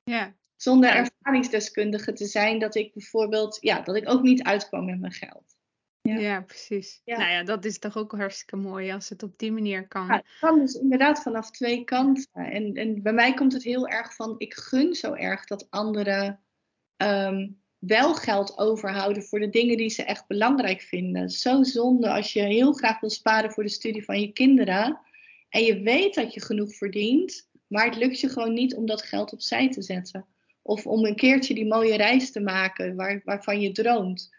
[0.03, 0.35] Ja.
[0.57, 5.13] Zonder ervaringsdeskundige te zijn, dat ik bijvoorbeeld, ja, dat ik ook niet uitkwam met mijn
[5.13, 5.57] geld.
[6.01, 7.01] Ja, ja precies.
[7.05, 7.17] Ja.
[7.17, 10.07] Nou ja, dat is toch ook hartstikke mooi als het op die manier kan.
[10.07, 12.29] Ja, het kan dus inderdaad vanaf twee kanten.
[12.33, 16.41] En, en bij mij komt het heel erg van, ik gun zo erg dat anderen
[16.97, 21.31] um, wel geld overhouden voor de dingen die ze echt belangrijk vinden.
[21.31, 25.01] Zo zonde als je heel graag wil sparen voor de studie van je kinderen.
[25.49, 29.03] En je weet dat je genoeg verdient, maar het lukt je gewoon niet om dat
[29.03, 30.27] geld opzij te zetten.
[30.67, 34.31] Of om een keertje die mooie reis te maken waar, waarvan je droomt.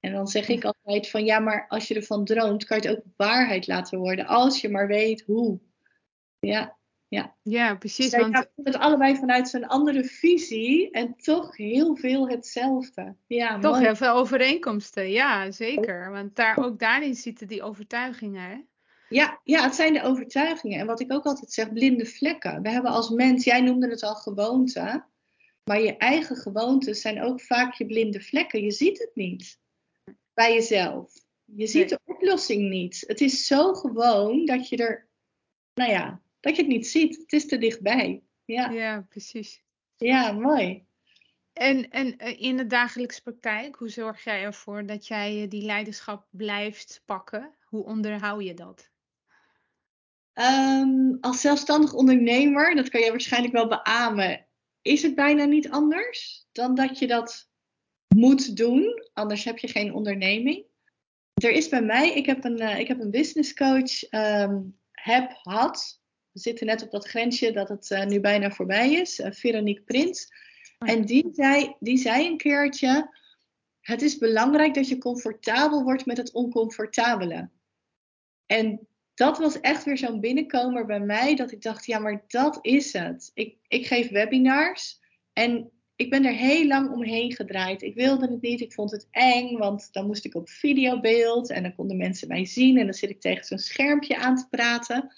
[0.00, 2.96] En dan zeg ik altijd van ja, maar als je ervan droomt, kan je het
[2.96, 4.26] ook waarheid laten worden.
[4.26, 5.60] Als je maar weet hoe.
[6.38, 6.76] Ja,
[7.08, 7.34] ja.
[7.42, 8.10] ja precies.
[8.10, 8.48] Dus want...
[8.62, 13.16] het allebei vanuit zo'n andere visie en toch heel veel hetzelfde.
[13.26, 16.10] Ja, toch heel veel overeenkomsten, ja zeker.
[16.10, 18.50] Want daar, ook daarin zitten die overtuigingen.
[18.50, 18.60] Hè?
[19.08, 20.80] Ja, ja, het zijn de overtuigingen.
[20.80, 22.62] En wat ik ook altijd zeg, blinde vlekken.
[22.62, 25.04] We hebben als mens, jij noemde het al gewoonte.
[25.64, 28.62] Maar je eigen gewoontes zijn ook vaak je blinde vlekken.
[28.62, 29.58] Je ziet het niet
[30.34, 31.12] bij jezelf.
[31.44, 33.04] Je ziet de oplossing niet.
[33.06, 35.08] Het is zo gewoon dat je er,
[35.74, 37.16] nou ja, dat je het niet ziet.
[37.16, 38.22] Het is te dichtbij.
[38.44, 39.62] Ja, ja precies.
[39.96, 40.86] Ja, mooi.
[41.52, 45.62] En, en eh, in de dagelijkse praktijk, hoe zorg jij ervoor dat jij eh, die
[45.62, 47.54] leiderschap blijft pakken?
[47.64, 48.92] Hoe onderhoud je dat?
[50.34, 54.46] Um, als zelfstandig ondernemer, dat kan je waarschijnlijk wel beamen,
[54.84, 57.48] is het bijna niet anders dan dat je dat
[58.14, 59.08] moet doen.
[59.12, 60.64] Anders heb je geen onderneming.
[61.34, 65.30] Er is bij mij, ik heb een, uh, ik heb een business coach, um, heb,
[65.42, 66.00] had.
[66.30, 69.18] We zitten net op dat grensje dat het uh, nu bijna voorbij is.
[69.18, 70.28] Uh, Veronique Prins.
[70.78, 73.18] Oh en die zei, die zei een keertje:
[73.80, 77.50] Het is belangrijk dat je comfortabel wordt met het oncomfortabele.
[78.46, 82.58] En dat was echt weer zo'n binnenkomer bij mij dat ik dacht, ja, maar dat
[82.62, 83.30] is het.
[83.34, 85.00] Ik, ik geef webinars
[85.32, 87.82] en ik ben er heel lang omheen gedraaid.
[87.82, 91.62] Ik wilde het niet, ik vond het eng, want dan moest ik op videobeeld en
[91.62, 95.14] dan konden mensen mij zien en dan zit ik tegen zo'n schermpje aan te praten.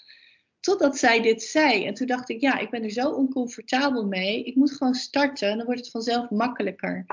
[0.59, 1.85] Totdat zij dit zei.
[1.85, 4.43] En toen dacht ik, ja, ik ben er zo oncomfortabel mee.
[4.43, 7.05] Ik moet gewoon starten en dan wordt het vanzelf makkelijker.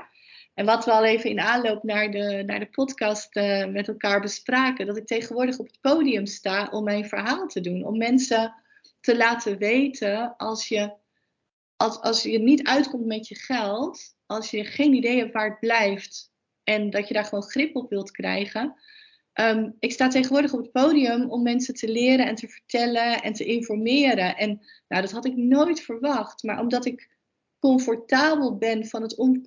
[0.55, 4.21] En wat we al even in aanloop naar de, naar de podcast uh, met elkaar
[4.21, 7.85] bespraken, dat ik tegenwoordig op het podium sta om mijn verhaal te doen.
[7.85, 8.53] Om mensen
[8.99, 10.93] te laten weten als je,
[11.75, 15.59] als, als je niet uitkomt met je geld, als je geen idee hebt waar het
[15.59, 16.31] blijft
[16.63, 18.75] en dat je daar gewoon grip op wilt krijgen.
[19.33, 23.33] Um, ik sta tegenwoordig op het podium om mensen te leren en te vertellen en
[23.33, 24.35] te informeren.
[24.37, 27.09] En nou, dat had ik nooit verwacht, maar omdat ik
[27.59, 29.41] comfortabel ben van het on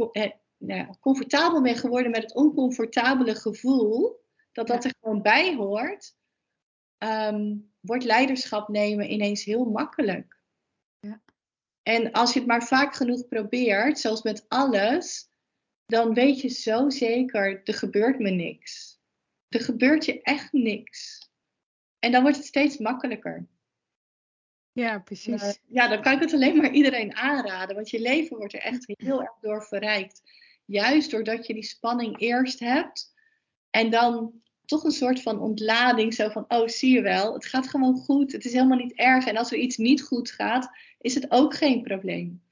[0.59, 6.17] nou, comfortabel ben geworden met het oncomfortabele gevoel, dat dat er gewoon bij hoort,
[6.99, 10.41] ehm, wordt leiderschap nemen ineens heel makkelijk.
[11.01, 11.23] Ja.
[11.83, 15.31] En als je het maar vaak genoeg probeert, zoals met alles,
[15.87, 19.01] dan weet je zo zeker, er gebeurt me niks.
[19.49, 21.31] Er gebeurt je echt niks.
[21.99, 23.49] En dan wordt het steeds makkelijker.
[24.73, 25.43] Ja, precies.
[25.43, 28.61] Uh, ja, dan kan ik het alleen maar iedereen aanraden, want je leven wordt er
[28.61, 30.23] echt heel erg door verrijkt.
[30.69, 33.15] Juist doordat je die spanning eerst hebt
[33.71, 34.33] en dan
[34.65, 38.33] toch een soort van ontlading, zo van, oh zie je wel, het gaat gewoon goed,
[38.33, 39.27] het is helemaal niet erg.
[39.27, 42.43] En als er iets niet goed gaat, is het ook geen probleem.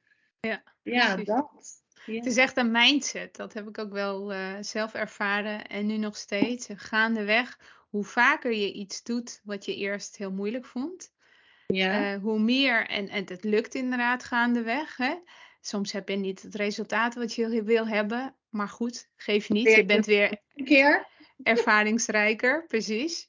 [0.40, 1.82] Ja, ja dat.
[2.04, 5.96] Het is echt een mindset, dat heb ik ook wel uh, zelf ervaren en nu
[5.96, 6.68] nog steeds.
[6.74, 11.12] Gaandeweg, hoe vaker je iets doet wat je eerst heel moeilijk vond,
[11.66, 12.14] ja.
[12.14, 15.14] Uh, hoe meer, en, en het lukt inderdaad gaandeweg, hè,
[15.66, 18.34] Soms heb je niet het resultaat wat je wil hebben.
[18.48, 19.74] Maar goed, geef niet.
[19.74, 21.06] Je bent weer een keer
[21.42, 23.28] ervaringsrijker, precies.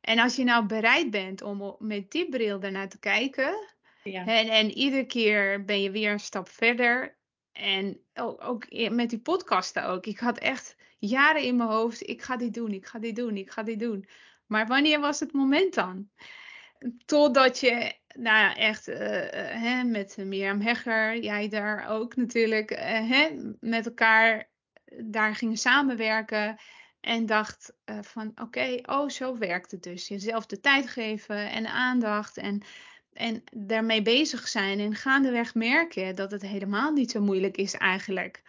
[0.00, 3.68] En als je nou bereid bent om met die bril daarnaar te kijken.
[4.02, 4.26] Ja.
[4.26, 7.16] En, en iedere keer ben je weer een stap verder.
[7.52, 10.06] En ook, ook met die podcasten ook.
[10.06, 12.08] Ik had echt jaren in mijn hoofd.
[12.08, 14.08] Ik ga dit doen, ik ga dit doen, ik ga dit doen.
[14.46, 16.10] Maar wanneer was het moment dan?
[17.04, 18.96] Totdat je nou ja, echt uh,
[19.38, 22.78] hè, met Mirjam Hegger, jij daar ook natuurlijk, uh,
[23.10, 23.28] hè,
[23.60, 24.50] met elkaar
[25.04, 26.56] daar gingen samenwerken.
[27.00, 30.08] En dacht van oké, oh zo werkt het dus.
[30.08, 32.62] Jezelf de tijd geven en aandacht en,
[33.12, 34.80] en daarmee bezig zijn.
[34.80, 38.42] En gaandeweg merken dat het helemaal niet zo moeilijk is eigenlijk.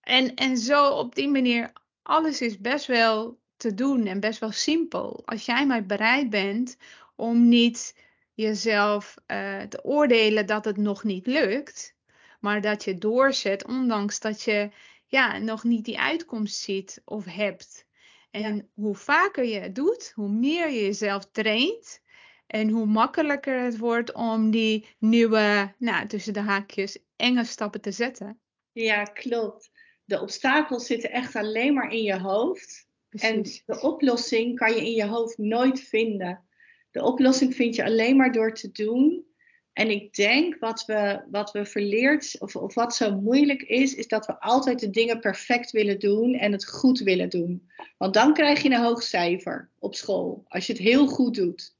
[0.00, 4.52] En, en zo op die manier alles is best wel te doen en best wel
[4.52, 5.22] simpel.
[5.24, 6.76] Als jij maar bereid bent
[7.20, 7.94] om niet
[8.34, 11.94] jezelf uh, te oordelen dat het nog niet lukt,
[12.40, 14.70] maar dat je doorzet, ondanks dat je
[15.06, 17.86] ja, nog niet die uitkomst ziet of hebt.
[18.30, 22.02] En hoe vaker je het doet, hoe meer je jezelf traint
[22.46, 27.92] en hoe makkelijker het wordt om die nieuwe, nou, tussen de haakjes, enge stappen te
[27.92, 28.40] zetten.
[28.72, 29.70] Ja, klopt.
[30.04, 32.88] De obstakels zitten echt alleen maar in je hoofd.
[33.10, 36.48] En de oplossing kan je in je hoofd nooit vinden.
[36.90, 39.24] De oplossing vind je alleen maar door te doen.
[39.72, 44.08] En ik denk wat we, wat we verleerd, of, of wat zo moeilijk is, is
[44.08, 47.70] dat we altijd de dingen perfect willen doen en het goed willen doen.
[47.98, 51.74] Want dan krijg je een hoog cijfer op school, als je het heel goed doet.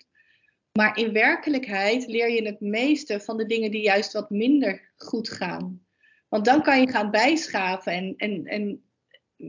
[0.72, 5.28] Maar in werkelijkheid leer je het meeste van de dingen die juist wat minder goed
[5.28, 5.84] gaan.
[6.28, 8.89] Want dan kan je gaan bijschaven en, en, en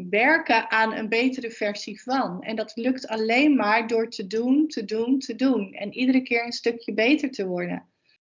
[0.09, 2.41] werken aan een betere versie van.
[2.41, 5.73] En dat lukt alleen maar door te doen, te doen, te doen.
[5.73, 7.89] En iedere keer een stukje beter te worden.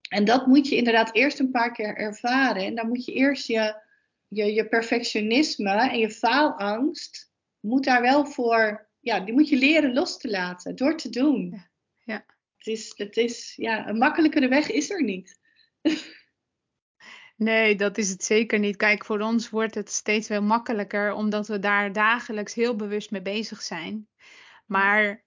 [0.08, 2.64] En dat moet je inderdaad eerst een paar keer ervaren.
[2.64, 3.82] En dan moet je eerst je,
[4.28, 9.92] je, je perfectionisme en je faalangst, moet daar wel voor, ja, die moet je leren
[9.92, 11.50] los te laten door te doen.
[11.50, 11.70] Ja.
[12.04, 12.24] ja.
[12.56, 15.38] Het is, het is, ja, een makkelijkere weg is er niet.
[17.36, 18.76] Nee, dat is het zeker niet.
[18.76, 23.22] Kijk, voor ons wordt het steeds wel makkelijker, omdat we daar dagelijks heel bewust mee
[23.22, 24.08] bezig zijn.
[24.66, 25.24] Maar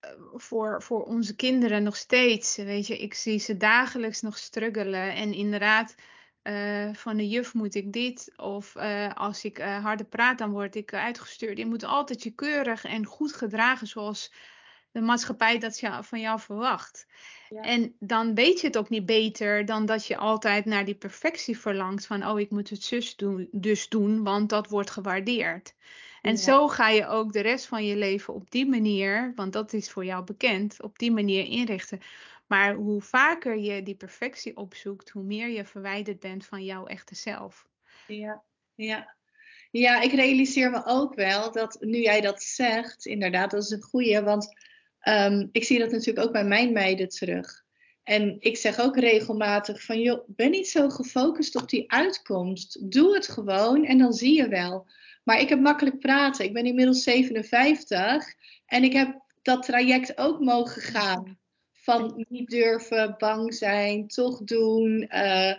[0.00, 5.14] eh, voor, voor onze kinderen nog steeds, weet je, ik zie ze dagelijks nog struggelen.
[5.14, 5.94] En inderdaad,
[6.42, 8.32] uh, van de juf moet ik dit.
[8.36, 11.58] Of uh, als ik uh, harder praat, dan word ik uitgestuurd.
[11.58, 14.32] Je moet altijd je keurig en goed gedragen zoals
[14.92, 17.06] de maatschappij dat van jou verwacht.
[17.48, 21.58] En dan weet je het ook niet beter dan dat je altijd naar die perfectie
[21.58, 25.74] verlangt van oh ik moet het zus doen, dus doen, want dat wordt gewaardeerd.
[26.22, 29.72] En zo ga je ook de rest van je leven op die manier, want dat
[29.72, 32.00] is voor jou bekend, op die manier inrichten.
[32.46, 37.14] Maar hoe vaker je die perfectie opzoekt, hoe meer je verwijderd bent van jouw echte
[37.14, 37.66] zelf.
[38.06, 38.42] Ja,
[38.74, 39.14] ja.
[39.70, 43.82] Ja, ik realiseer me ook wel dat nu jij dat zegt, inderdaad, dat is een
[43.82, 44.54] goede, want
[45.08, 47.64] Um, ik zie dat natuurlijk ook bij mijn meiden terug.
[48.02, 52.90] En ik zeg ook regelmatig van, joh, ben niet zo gefocust op die uitkomst.
[52.92, 54.86] Doe het gewoon en dan zie je wel.
[55.24, 56.44] Maar ik heb makkelijk praten.
[56.44, 58.34] Ik ben inmiddels 57
[58.66, 61.38] en ik heb dat traject ook mogen gaan.
[61.72, 65.08] Van niet durven, bang zijn, toch doen.
[65.14, 65.52] Uh,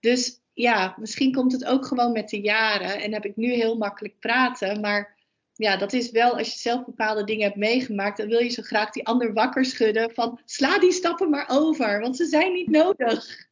[0.00, 3.00] dus ja, misschien komt het ook gewoon met de jaren.
[3.00, 4.80] En heb ik nu heel makkelijk praten.
[4.80, 5.15] Maar
[5.56, 8.62] ja, dat is wel als je zelf bepaalde dingen hebt meegemaakt, dan wil je zo
[8.62, 12.70] graag die ander wakker schudden van sla die stappen maar over, want ze zijn niet
[12.70, 13.46] nodig.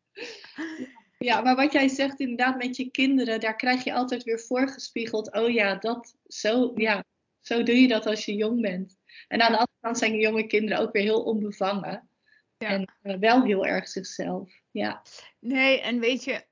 [1.18, 5.32] Ja, maar wat jij zegt inderdaad met je kinderen, daar krijg je altijd weer voorgespiegeld.
[5.32, 7.04] Oh ja, dat, zo, ja,
[7.40, 8.96] zo doe je dat als je jong bent.
[9.28, 12.08] En aan de andere kant zijn jonge kinderen ook weer heel onbevangen.
[12.58, 12.68] Ja.
[12.68, 14.52] En uh, wel heel erg zichzelf.
[14.70, 15.02] Ja.
[15.38, 16.44] Nee, en weet je,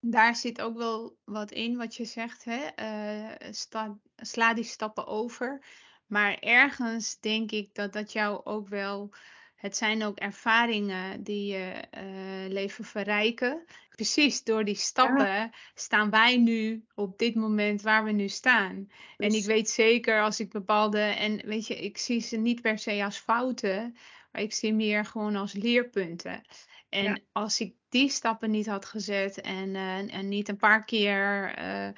[0.00, 2.44] daar zit ook wel wat in wat je zegt.
[2.44, 2.66] Hè?
[2.76, 5.64] Uh, sta, sla die stappen over.
[6.06, 9.14] Maar ergens denk ik dat dat jou ook wel.
[9.54, 13.64] Het zijn ook ervaringen die je uh, leven verrijken.
[13.90, 18.90] Precies, door die stappen staan wij nu op dit moment waar we nu staan.
[19.16, 21.00] En ik weet zeker als ik bepaalde.
[21.00, 23.96] En weet je, ik zie ze niet per se als fouten.
[24.32, 26.42] Maar ik zie meer gewoon als leerpunten.
[26.90, 31.58] En als ik die stappen niet had gezet en, uh, en niet een paar keer
[31.58, 31.88] uh,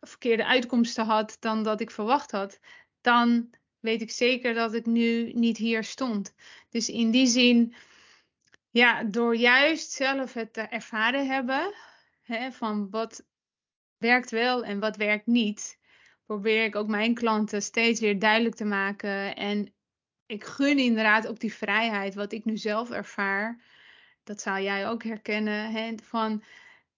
[0.00, 2.60] verkeerde uitkomsten had dan dat ik verwacht had,
[3.00, 6.34] dan weet ik zeker dat ik nu niet hier stond.
[6.70, 7.74] Dus in die zin,
[8.70, 11.74] ja, door juist zelf het te ervaren hebben
[12.22, 13.26] hè, van wat
[13.98, 15.78] werkt wel en wat werkt niet,
[16.26, 19.36] probeer ik ook mijn klanten steeds weer duidelijk te maken.
[19.36, 19.74] En
[20.26, 23.62] ik gun inderdaad ook die vrijheid, wat ik nu zelf ervaar
[24.24, 26.42] dat zou jij ook herkennen, hè, van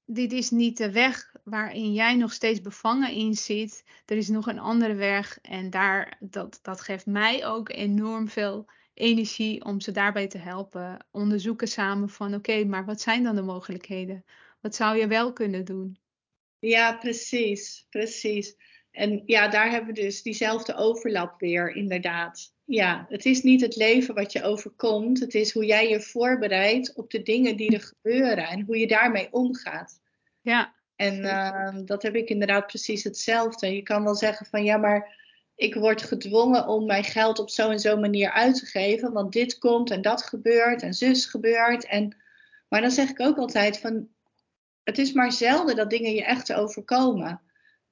[0.05, 3.85] dit is niet de weg waarin jij nog steeds bevangen in zit.
[4.07, 8.69] Er is nog een andere weg en daar, dat, dat geeft mij ook enorm veel
[8.95, 11.07] energie om ze daarbij te helpen.
[11.11, 14.25] Onderzoeken samen van oké, maar wat zijn dan de mogelijkheden?
[14.61, 15.99] Wat zou je wel kunnen doen?
[16.59, 18.57] Ja, precies, precies.
[18.91, 23.77] En ja, daar hebben we dus diezelfde overlap weer, inderdaad ja, het is niet het
[23.77, 25.21] leven wat je overkomt.
[25.21, 28.87] Het is hoe jij je voorbereidt op de dingen die er gebeuren en hoe je
[28.87, 30.01] daarmee omgaat.
[30.41, 30.75] Ja.
[30.97, 33.75] En uh, dat heb ik inderdaad precies hetzelfde.
[33.75, 35.17] Je kan wel zeggen van ja, maar
[35.55, 39.33] ik word gedwongen om mijn geld op zo en zo manier uit te geven, want
[39.33, 41.87] dit komt en dat gebeurt en zus gebeurt.
[41.87, 42.17] En,
[42.69, 44.09] maar dan zeg ik ook altijd van
[44.85, 47.41] het is maar zelden dat dingen je echt overkomen.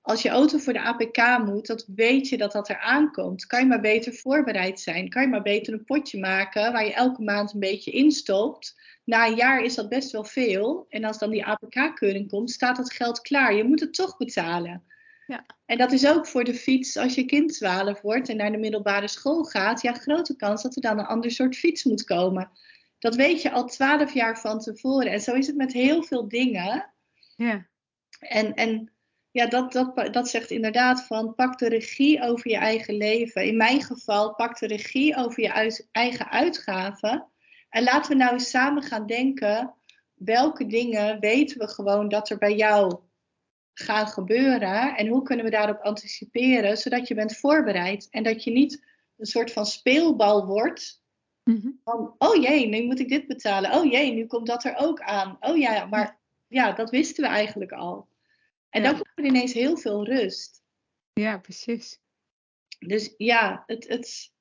[0.07, 3.47] Als je auto voor de APK moet, dat weet je dat dat er aankomt.
[3.47, 5.09] Kan je maar beter voorbereid zijn.
[5.09, 8.81] Kan je maar beter een potje maken waar je elke maand een beetje instopt.
[9.05, 10.87] Na een jaar is dat best wel veel.
[10.89, 13.55] En als dan die APK-keuring komt, staat dat geld klaar.
[13.55, 14.83] Je moet het toch betalen.
[15.27, 15.47] Ja.
[15.67, 18.59] En dat is ook voor de fiets als je kind 12 wordt en naar de
[18.59, 19.83] middelbare school gaat.
[19.83, 22.51] Ja, grote kans dat er dan een ander soort fiets moet komen.
[22.99, 25.13] Dat weet je al 12 jaar van tevoren.
[25.13, 26.93] En zo is het met heel veel dingen.
[27.37, 27.67] Ja.
[28.19, 28.94] En, en
[29.35, 33.45] ja, dat, dat, dat zegt inderdaad van pak de regie over je eigen leven.
[33.45, 37.27] In mijn geval, pak de regie over je eigen uitgaven.
[37.71, 39.75] En laten we nou eens samen gaan denken,
[40.15, 43.01] welke dingen weten we gewoon dat er bij jou
[43.73, 48.51] gaan gebeuren en hoe kunnen we daarop anticiperen, zodat je bent voorbereid en dat je
[48.51, 48.85] niet
[49.17, 51.03] een soort van speelbal wordt.
[51.45, 51.71] Mhm.
[51.85, 53.73] Van, oh jee, nu moet ik dit betalen.
[53.73, 55.37] Oh jee, nu komt dat er ook aan.
[55.41, 58.13] Oh ja, maar ja, dat wisten we eigenlijk al.
[58.75, 60.63] En dan komt er ineens heel veel rust.
[61.13, 62.01] Ja, precies.
[62.79, 64.33] Dus ja, het, het,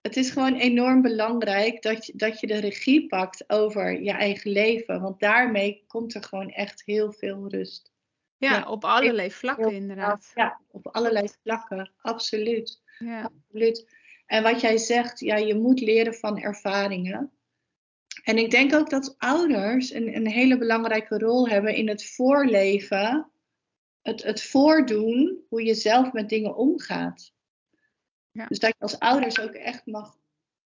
[0.00, 4.50] het is gewoon enorm belangrijk dat je, dat je de regie pakt over je eigen
[4.50, 5.00] leven.
[5.00, 7.92] Want daarmee komt er gewoon echt heel veel rust.
[8.36, 10.32] Ja, op allerlei vlakken inderdaad.
[10.34, 12.82] Ja, op allerlei vlakken, absoluut.
[12.98, 13.22] Ja.
[13.22, 13.94] absoluut.
[14.26, 17.32] En wat jij zegt, ja, je moet leren van ervaringen.
[18.24, 23.30] En ik denk ook dat ouders een, een hele belangrijke rol hebben in het voorleven
[24.02, 27.32] het, het voordoen hoe je zelf met dingen omgaat.
[28.30, 28.46] Ja.
[28.46, 30.18] Dus dat je als ouders ook echt mag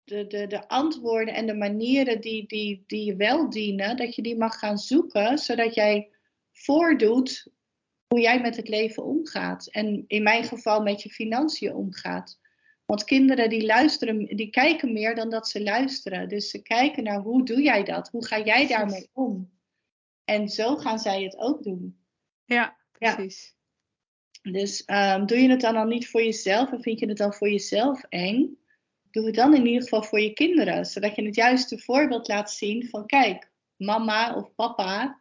[0.03, 4.21] de, de, de antwoorden en de manieren die, die, die je wel dienen, dat je
[4.21, 6.09] die mag gaan zoeken, zodat jij
[6.51, 7.47] voordoet
[8.07, 9.67] hoe jij met het leven omgaat.
[9.67, 12.39] En in mijn geval met je financiën omgaat.
[12.86, 16.30] Want kinderen die luisteren, die kijken meer dan dat ze luisteren.
[16.30, 18.09] Dus ze kijken naar hoe doe jij dat?
[18.09, 19.51] Hoe ga jij daarmee om?
[20.23, 21.99] En zo gaan zij het ook doen.
[22.45, 22.78] Ja,
[23.14, 23.56] precies.
[24.41, 27.34] Dus um, doe je het dan al niet voor jezelf en vind je het dan
[27.34, 28.58] voor jezelf eng?
[29.12, 32.51] Doe het dan in ieder geval voor je kinderen, zodat je het juiste voorbeeld laat
[32.51, 35.20] zien van kijk, mama of papa,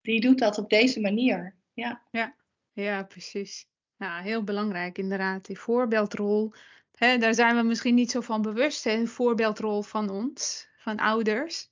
[0.00, 1.54] die doet dat op deze manier.
[1.72, 2.34] Ja, ja,
[2.72, 3.66] ja precies.
[3.96, 6.52] Ja, heel belangrijk inderdaad, die voorbeeldrol.
[6.92, 11.68] Daar zijn we misschien niet zo van bewust, hè, de voorbeeldrol van ons, van ouders.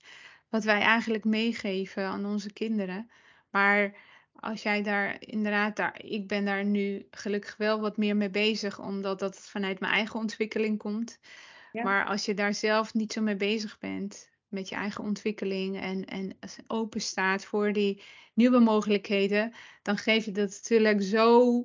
[0.48, 3.10] Wat wij eigenlijk meegeven aan onze kinderen.
[3.50, 3.94] Maar
[4.44, 8.80] als jij daar inderdaad, daar, ik ben daar nu gelukkig wel wat meer mee bezig,
[8.80, 11.18] omdat dat vanuit mijn eigen ontwikkeling komt.
[11.72, 16.04] Maar als je daar zelf niet zo mee bezig bent, met je eigen ontwikkeling en,
[16.04, 18.02] en open staat voor die
[18.34, 21.62] nieuwe mogelijkheden, dan geef je dat natuurlijk zo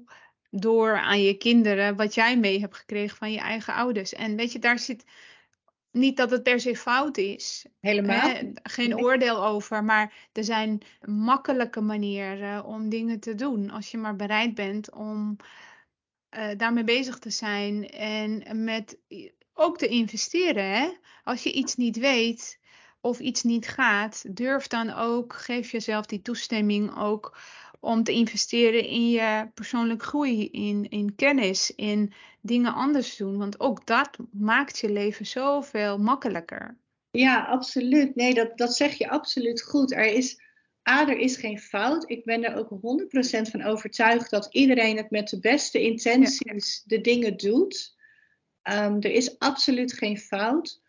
[0.49, 4.13] door aan je kinderen wat jij mee hebt gekregen van je eigen ouders.
[4.13, 5.05] En weet je, daar zit
[5.92, 7.66] niet dat het per se fout is.
[7.80, 8.34] Helemaal.
[8.64, 13.70] Geen oordeel over, maar er zijn makkelijke manieren om dingen te doen.
[13.70, 15.36] Als je maar bereid bent om
[16.38, 18.98] uh, daarmee bezig te zijn en met
[19.54, 20.64] ook te investeren.
[20.64, 20.90] Hè?
[21.24, 22.60] Als je iets niet weet
[23.02, 27.38] of iets niet gaat, durf dan ook, geef jezelf die toestemming ook
[27.80, 33.38] om te investeren in je persoonlijke groei, in, in kennis, in dingen anders doen.
[33.38, 36.77] Want ook dat maakt je leven zoveel makkelijker.
[37.11, 38.15] Ja, absoluut.
[38.15, 39.91] Nee, dat, dat zeg je absoluut goed.
[39.91, 40.41] Er is,
[40.89, 42.09] A, er is geen fout.
[42.09, 47.01] Ik ben er ook 100% van overtuigd dat iedereen het met de beste intenties de
[47.01, 47.97] dingen doet.
[48.63, 50.82] Um, er is absoluut geen fout.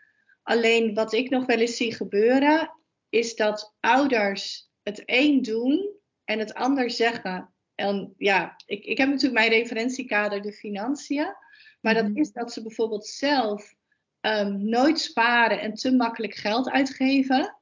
[0.43, 2.75] Alleen wat ik nog wel eens zie gebeuren,
[3.09, 6.00] is dat ouders het één doen
[6.31, 7.53] en het ander zeggen.
[7.75, 11.35] En ja, ik, ik heb natuurlijk mijn referentiekader, de financiën.
[11.81, 12.17] Maar dat mhm.
[12.17, 13.75] is dat ze bijvoorbeeld zelf
[14.21, 17.57] um, nooit sparen en te makkelijk geld uitgeven.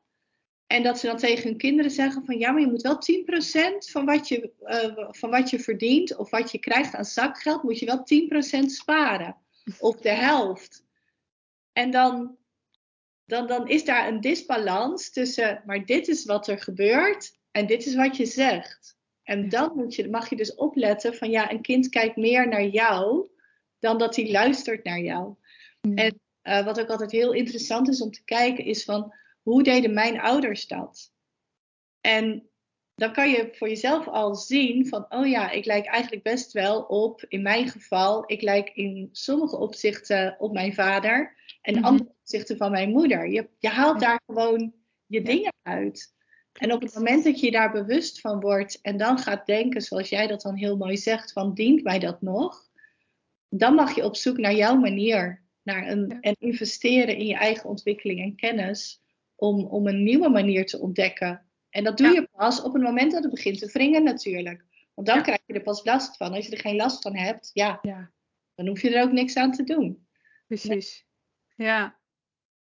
[0.66, 3.90] En dat ze dan tegen hun kinderen zeggen van ja, maar je moet wel 10%
[3.90, 7.78] van wat je, uh, van wat je verdient of wat je krijgt aan zakgeld, moet
[7.78, 8.04] je wel
[8.62, 9.36] 10% sparen.
[9.78, 10.84] Of de helft.
[11.72, 12.36] En dan,
[13.24, 17.86] dan, dan is daar een disbalans tussen, maar dit is wat er gebeurt en dit
[17.86, 18.96] is wat je zegt.
[19.22, 22.66] En dan moet je, mag je dus opletten van ja, een kind kijkt meer naar
[22.66, 23.26] jou
[23.78, 25.34] dan dat hij luistert naar jou.
[25.80, 25.96] Mm.
[25.96, 29.94] En uh, wat ook altijd heel interessant is om te kijken is van hoe deden
[29.94, 31.12] mijn ouders dat?
[32.00, 32.48] En
[32.94, 36.82] dan kan je voor jezelf al zien van, oh ja, ik lijk eigenlijk best wel
[36.82, 41.84] op, in mijn geval, ik lijk in sommige opzichten op mijn vader en mhm.
[41.84, 43.28] andere opzichten van mijn moeder.
[43.28, 44.74] Je, je haalt daar gewoon
[45.06, 46.16] je dingen uit.
[46.59, 50.09] En op het moment dat je daar bewust van wordt en dan gaat denken, zoals
[50.09, 52.66] jij dat dan heel mooi zegt, van dient mij dat nog?
[53.48, 55.46] Dan mag je op zoek naar jouw manier.
[55.62, 59.02] Naar een, En investeren in je eigen ontwikkeling en kennis
[59.34, 61.46] om, om een nieuwe manier te ontdekken.
[61.70, 64.64] En dat doe je pas op het moment dat het begint te wringen natuurlijk.
[64.94, 65.22] Want dan Ja.
[65.22, 66.32] krijg je er pas last van.
[66.32, 67.80] Als je er geen last van hebt, Ja,
[68.54, 70.06] dan hoef je er ook niks aan te doen.
[70.46, 71.06] precies.
[71.56, 71.98] Ja.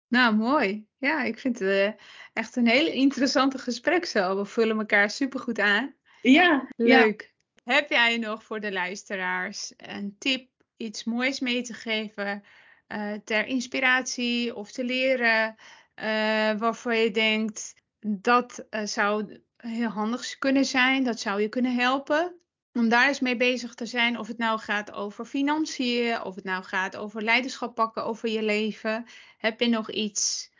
[0.08, 0.87] Nou, mooi.
[0.98, 1.92] Ja, ik vind het eh,
[2.32, 4.36] echt een hele interessante gesprek zo.
[4.36, 5.94] We vullen elkaar supergoed aan.
[6.22, 7.00] Ja, ja.
[7.00, 7.34] Leuk.
[7.64, 12.44] Heb jij nog voor de luisteraars een tip, iets moois mee te geven
[12.86, 15.54] eh, ter inspiratie of te leren
[15.94, 22.38] eh, waarvan je denkt dat zou heel handig kunnen zijn, dat zou je kunnen helpen
[22.72, 24.18] om daar eens mee bezig te zijn.
[24.18, 28.42] Of het nou gaat over financiën, of het nou gaat over leiderschap pakken over je
[28.42, 29.04] leven.
[29.38, 30.50] Heb je nog iets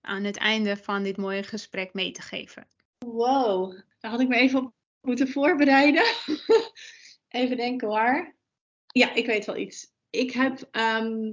[0.00, 2.66] aan het einde van dit mooie gesprek mee te geven?
[2.98, 6.04] Wow, daar had ik me even op moeten voorbereiden.
[7.28, 8.34] even denken hoor.
[8.86, 9.92] Ja, ik weet wel iets.
[10.10, 11.32] Ik heb, ehm,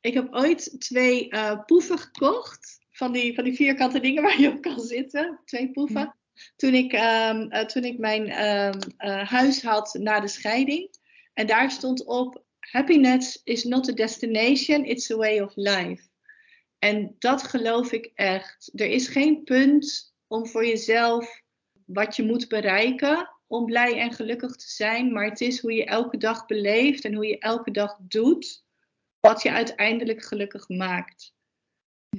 [0.00, 2.82] ik heb ooit twee eh, poeven gekocht.
[2.90, 5.40] Van die, van die vierkante dingen waar je op kan zitten.
[5.44, 6.00] Twee poeven.
[6.00, 6.16] Ja.
[6.56, 10.96] Toen, ik, ehm, eh, toen ik mijn ehm, eh, huis had na de scheiding.
[11.34, 16.02] En daar stond op: Happiness is not a destination, it's a way of life.
[16.84, 18.70] En dat geloof ik echt.
[18.74, 21.42] Er is geen punt om voor jezelf
[21.84, 25.84] wat je moet bereiken om blij en gelukkig te zijn, maar het is hoe je
[25.84, 28.64] elke dag beleeft en hoe je elke dag doet,
[29.20, 31.34] wat je uiteindelijk gelukkig maakt.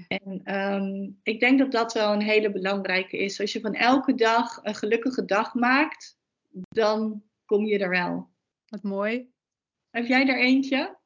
[0.08, 3.40] En ehm, ik denk dat dat wel een hele belangrijke is.
[3.40, 6.18] Als je van elke dag een gelukkige dag maakt,
[6.52, 8.30] dan kom je er wel.
[8.66, 9.30] Wat mooi.
[9.90, 10.98] Heb jij er eentje?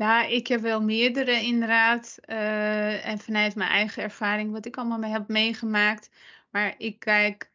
[0.00, 2.18] Nou, ik heb wel meerdere inderdaad.
[2.20, 6.10] eh, en vanuit mijn eigen ervaring, wat ik allemaal heb meegemaakt.
[6.50, 7.50] Maar ik kijk,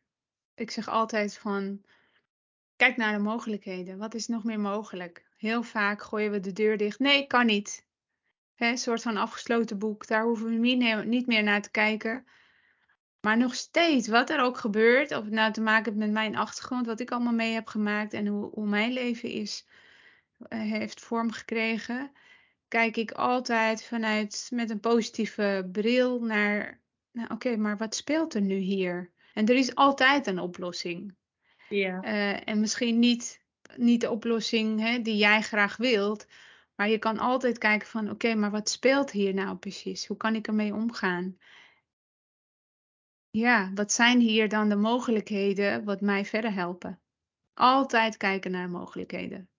[0.56, 1.82] ik zeg altijd van,
[2.76, 3.98] kijk naar de mogelijkheden.
[3.98, 5.26] Wat is nog meer mogelijk?
[5.38, 7.00] Heel vaak gooien we de deur dicht.
[7.00, 7.86] Nee, kan niet.
[8.56, 10.08] Een soort van afgesloten boek.
[10.08, 12.26] Daar hoeven we niet- niet meer naar te kijken.
[13.22, 16.36] Maar nog steeds, wat er ook gebeurt, of het nou te maken heeft met mijn
[16.36, 19.66] achtergrond, wat ik allemaal mee heb gemaakt en hoe, hoe mijn leven is,
[20.38, 22.12] eh, heeft vorm gekregen,
[22.68, 28.42] kijk ik altijd vanuit met een positieve bril naar, nou, oké, maar wat speelt er
[28.42, 29.12] nu hier?
[29.34, 31.16] En er is altijd een oplossing.
[31.70, 32.02] Ja.
[32.02, 33.44] Eh, en misschien niet,
[33.76, 36.28] niet de oplossing hè, die jij graag wilt,
[36.76, 40.06] maar je kan altijd kijken van, oké, maar wat speelt hier nou precies?
[40.06, 41.38] Hoe kan ik ermee omgaan?
[43.30, 47.00] Ja, wat zijn hier dan de mogelijkheden wat mij verder helpen?
[47.54, 49.50] Altijd kijken naar mogelijkheden.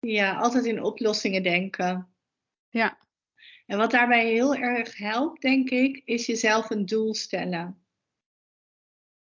[0.00, 2.11] ja, altijd in oplossingen denken.
[2.72, 2.98] Ja,
[3.66, 7.84] En wat daarbij heel erg helpt, denk ik, is jezelf een doel stellen.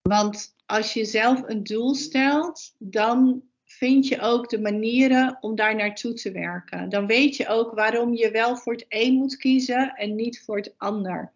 [0.02, 5.76] Want als je zelf een doel stelt, dan vind je ook de manieren om daar
[5.76, 6.88] naartoe te werken.
[6.88, 10.56] Dan weet je ook waarom je wel voor het een moet kiezen en niet voor
[10.56, 11.32] het ander.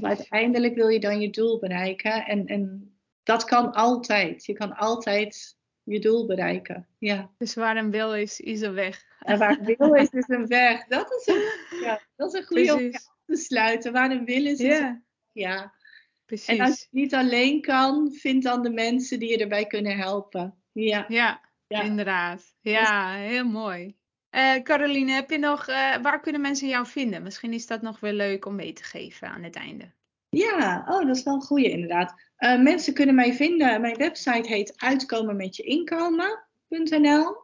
[0.00, 2.26] Uiteindelijk wil je dan je doel bereiken.
[2.26, 4.44] En, en dat kan altijd.
[4.44, 6.86] Je kan altijd je doel bereiken.
[6.98, 7.30] Ja.
[7.38, 9.04] Dus waar een wil is, is een weg.
[9.20, 10.86] En waar een wil is, is een weg.
[10.86, 11.42] Dat is een,
[11.86, 13.08] ja, dat is een goede om Precies.
[13.26, 13.92] te sluiten.
[13.92, 15.02] Waar een wil is, is een Ja,
[15.32, 15.56] ja.
[15.56, 15.70] En
[16.38, 16.80] als je precies.
[16.80, 20.62] het niet alleen kan, vind dan de mensen die je erbij kunnen helpen.
[20.72, 21.04] Ja.
[21.08, 21.82] Ja, Ja.
[21.82, 22.54] inderdaad.
[22.60, 23.96] Ja, heel mooi.
[24.30, 27.22] Eh Caroline, heb je nog, eh, waar kunnen mensen jou vinden?
[27.22, 29.92] Misschien is dat nog wel leuk om mee te geven aan het einde.
[30.30, 32.14] Ja, oh, dat is wel een goede inderdaad.
[32.36, 33.80] Eh, mensen kunnen mij vinden.
[33.80, 37.36] Mijn website heet uitkomenmetjeinkomen.nl.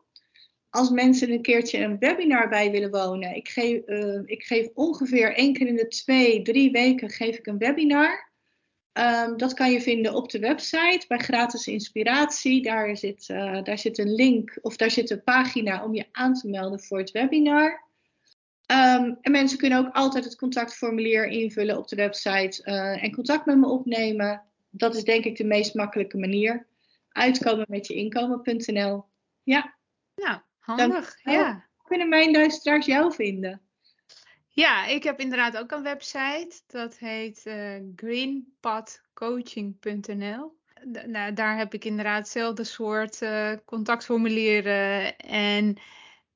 [0.71, 5.35] Als mensen een keertje een webinar bij willen wonen, ik geef, eh, ik geef ongeveer
[5.35, 8.31] één keer in de twee, drie weken geef ik een webinar.
[8.93, 12.63] Ehm, dat kan je vinden op de website bij gratis inspiratie.
[12.63, 16.35] Daar zit, eh, daar zit een link of daar zit een pagina om je aan
[16.35, 17.86] te melden voor het webinar.
[18.67, 23.47] Ehm, en mensen kunnen ook altijd het contactformulier invullen op de website eh, en contact
[23.47, 24.43] met me opnemen.
[24.71, 26.67] Dat is denk ik de meest makkelijke manier.
[27.09, 29.05] Uitkomen met je inkomen.nl.
[29.43, 29.75] Ja,
[30.15, 31.19] Nou, handig.
[31.23, 31.35] wel.
[31.35, 31.53] Ja.
[31.77, 33.61] hoe kunnen mijn luisteraars jou vinden?
[34.49, 36.61] Ja, ik heb inderdaad ook een website.
[36.67, 40.55] Dat heet eh greenpadcoaching.nl.
[41.07, 45.17] Nou, daar heb ik inderdaad hetzelfde soort eh, contactformulieren.
[45.17, 45.77] En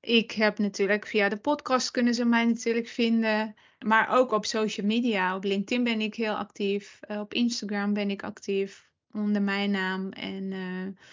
[0.00, 3.54] ik heb natuurlijk via de podcast kunnen ze mij natuurlijk vinden.
[3.84, 5.36] Maar ook op social media.
[5.36, 6.98] Op LinkedIn ben ik heel actief.
[7.00, 10.08] Eh, op Instagram ben ik actief onder mijn naam.
[10.10, 11.04] En eh,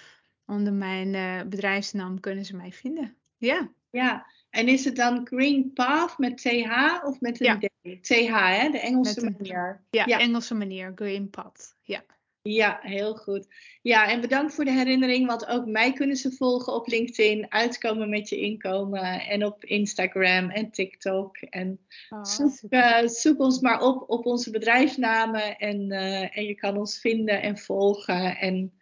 [0.56, 3.16] onder mijn eh, bedrijfsnaam kunnen ze mij vinden.
[3.38, 7.58] Ja, Ja, en is het dan Green Path met TH of met een Ja.
[7.58, 8.04] D?
[8.04, 8.70] TH, hè?
[8.70, 9.84] De Engelse een- manier.
[9.90, 10.20] ja, Ja.
[10.20, 11.76] Engelse manier, Greenpad.
[11.82, 12.04] Ja.
[12.42, 13.48] Ja, heel goed.
[13.82, 18.10] Ja, en bedankt voor de herinnering, want ook mij kunnen ze volgen op LinkedIn, uitkomen
[18.10, 21.38] met je inkomen en op Instagram en TikTok.
[21.38, 21.80] En
[22.10, 22.80] Oh, zoek, super.
[22.82, 27.42] eh, zoek ons maar op op onze bedrijfsnamen en, eh, en je kan ons vinden
[27.42, 28.38] en volgen.
[28.38, 28.80] En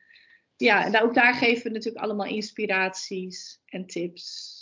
[0.55, 4.53] ja, en ook daar geven we natuurlijk allemaal inspiraties en tips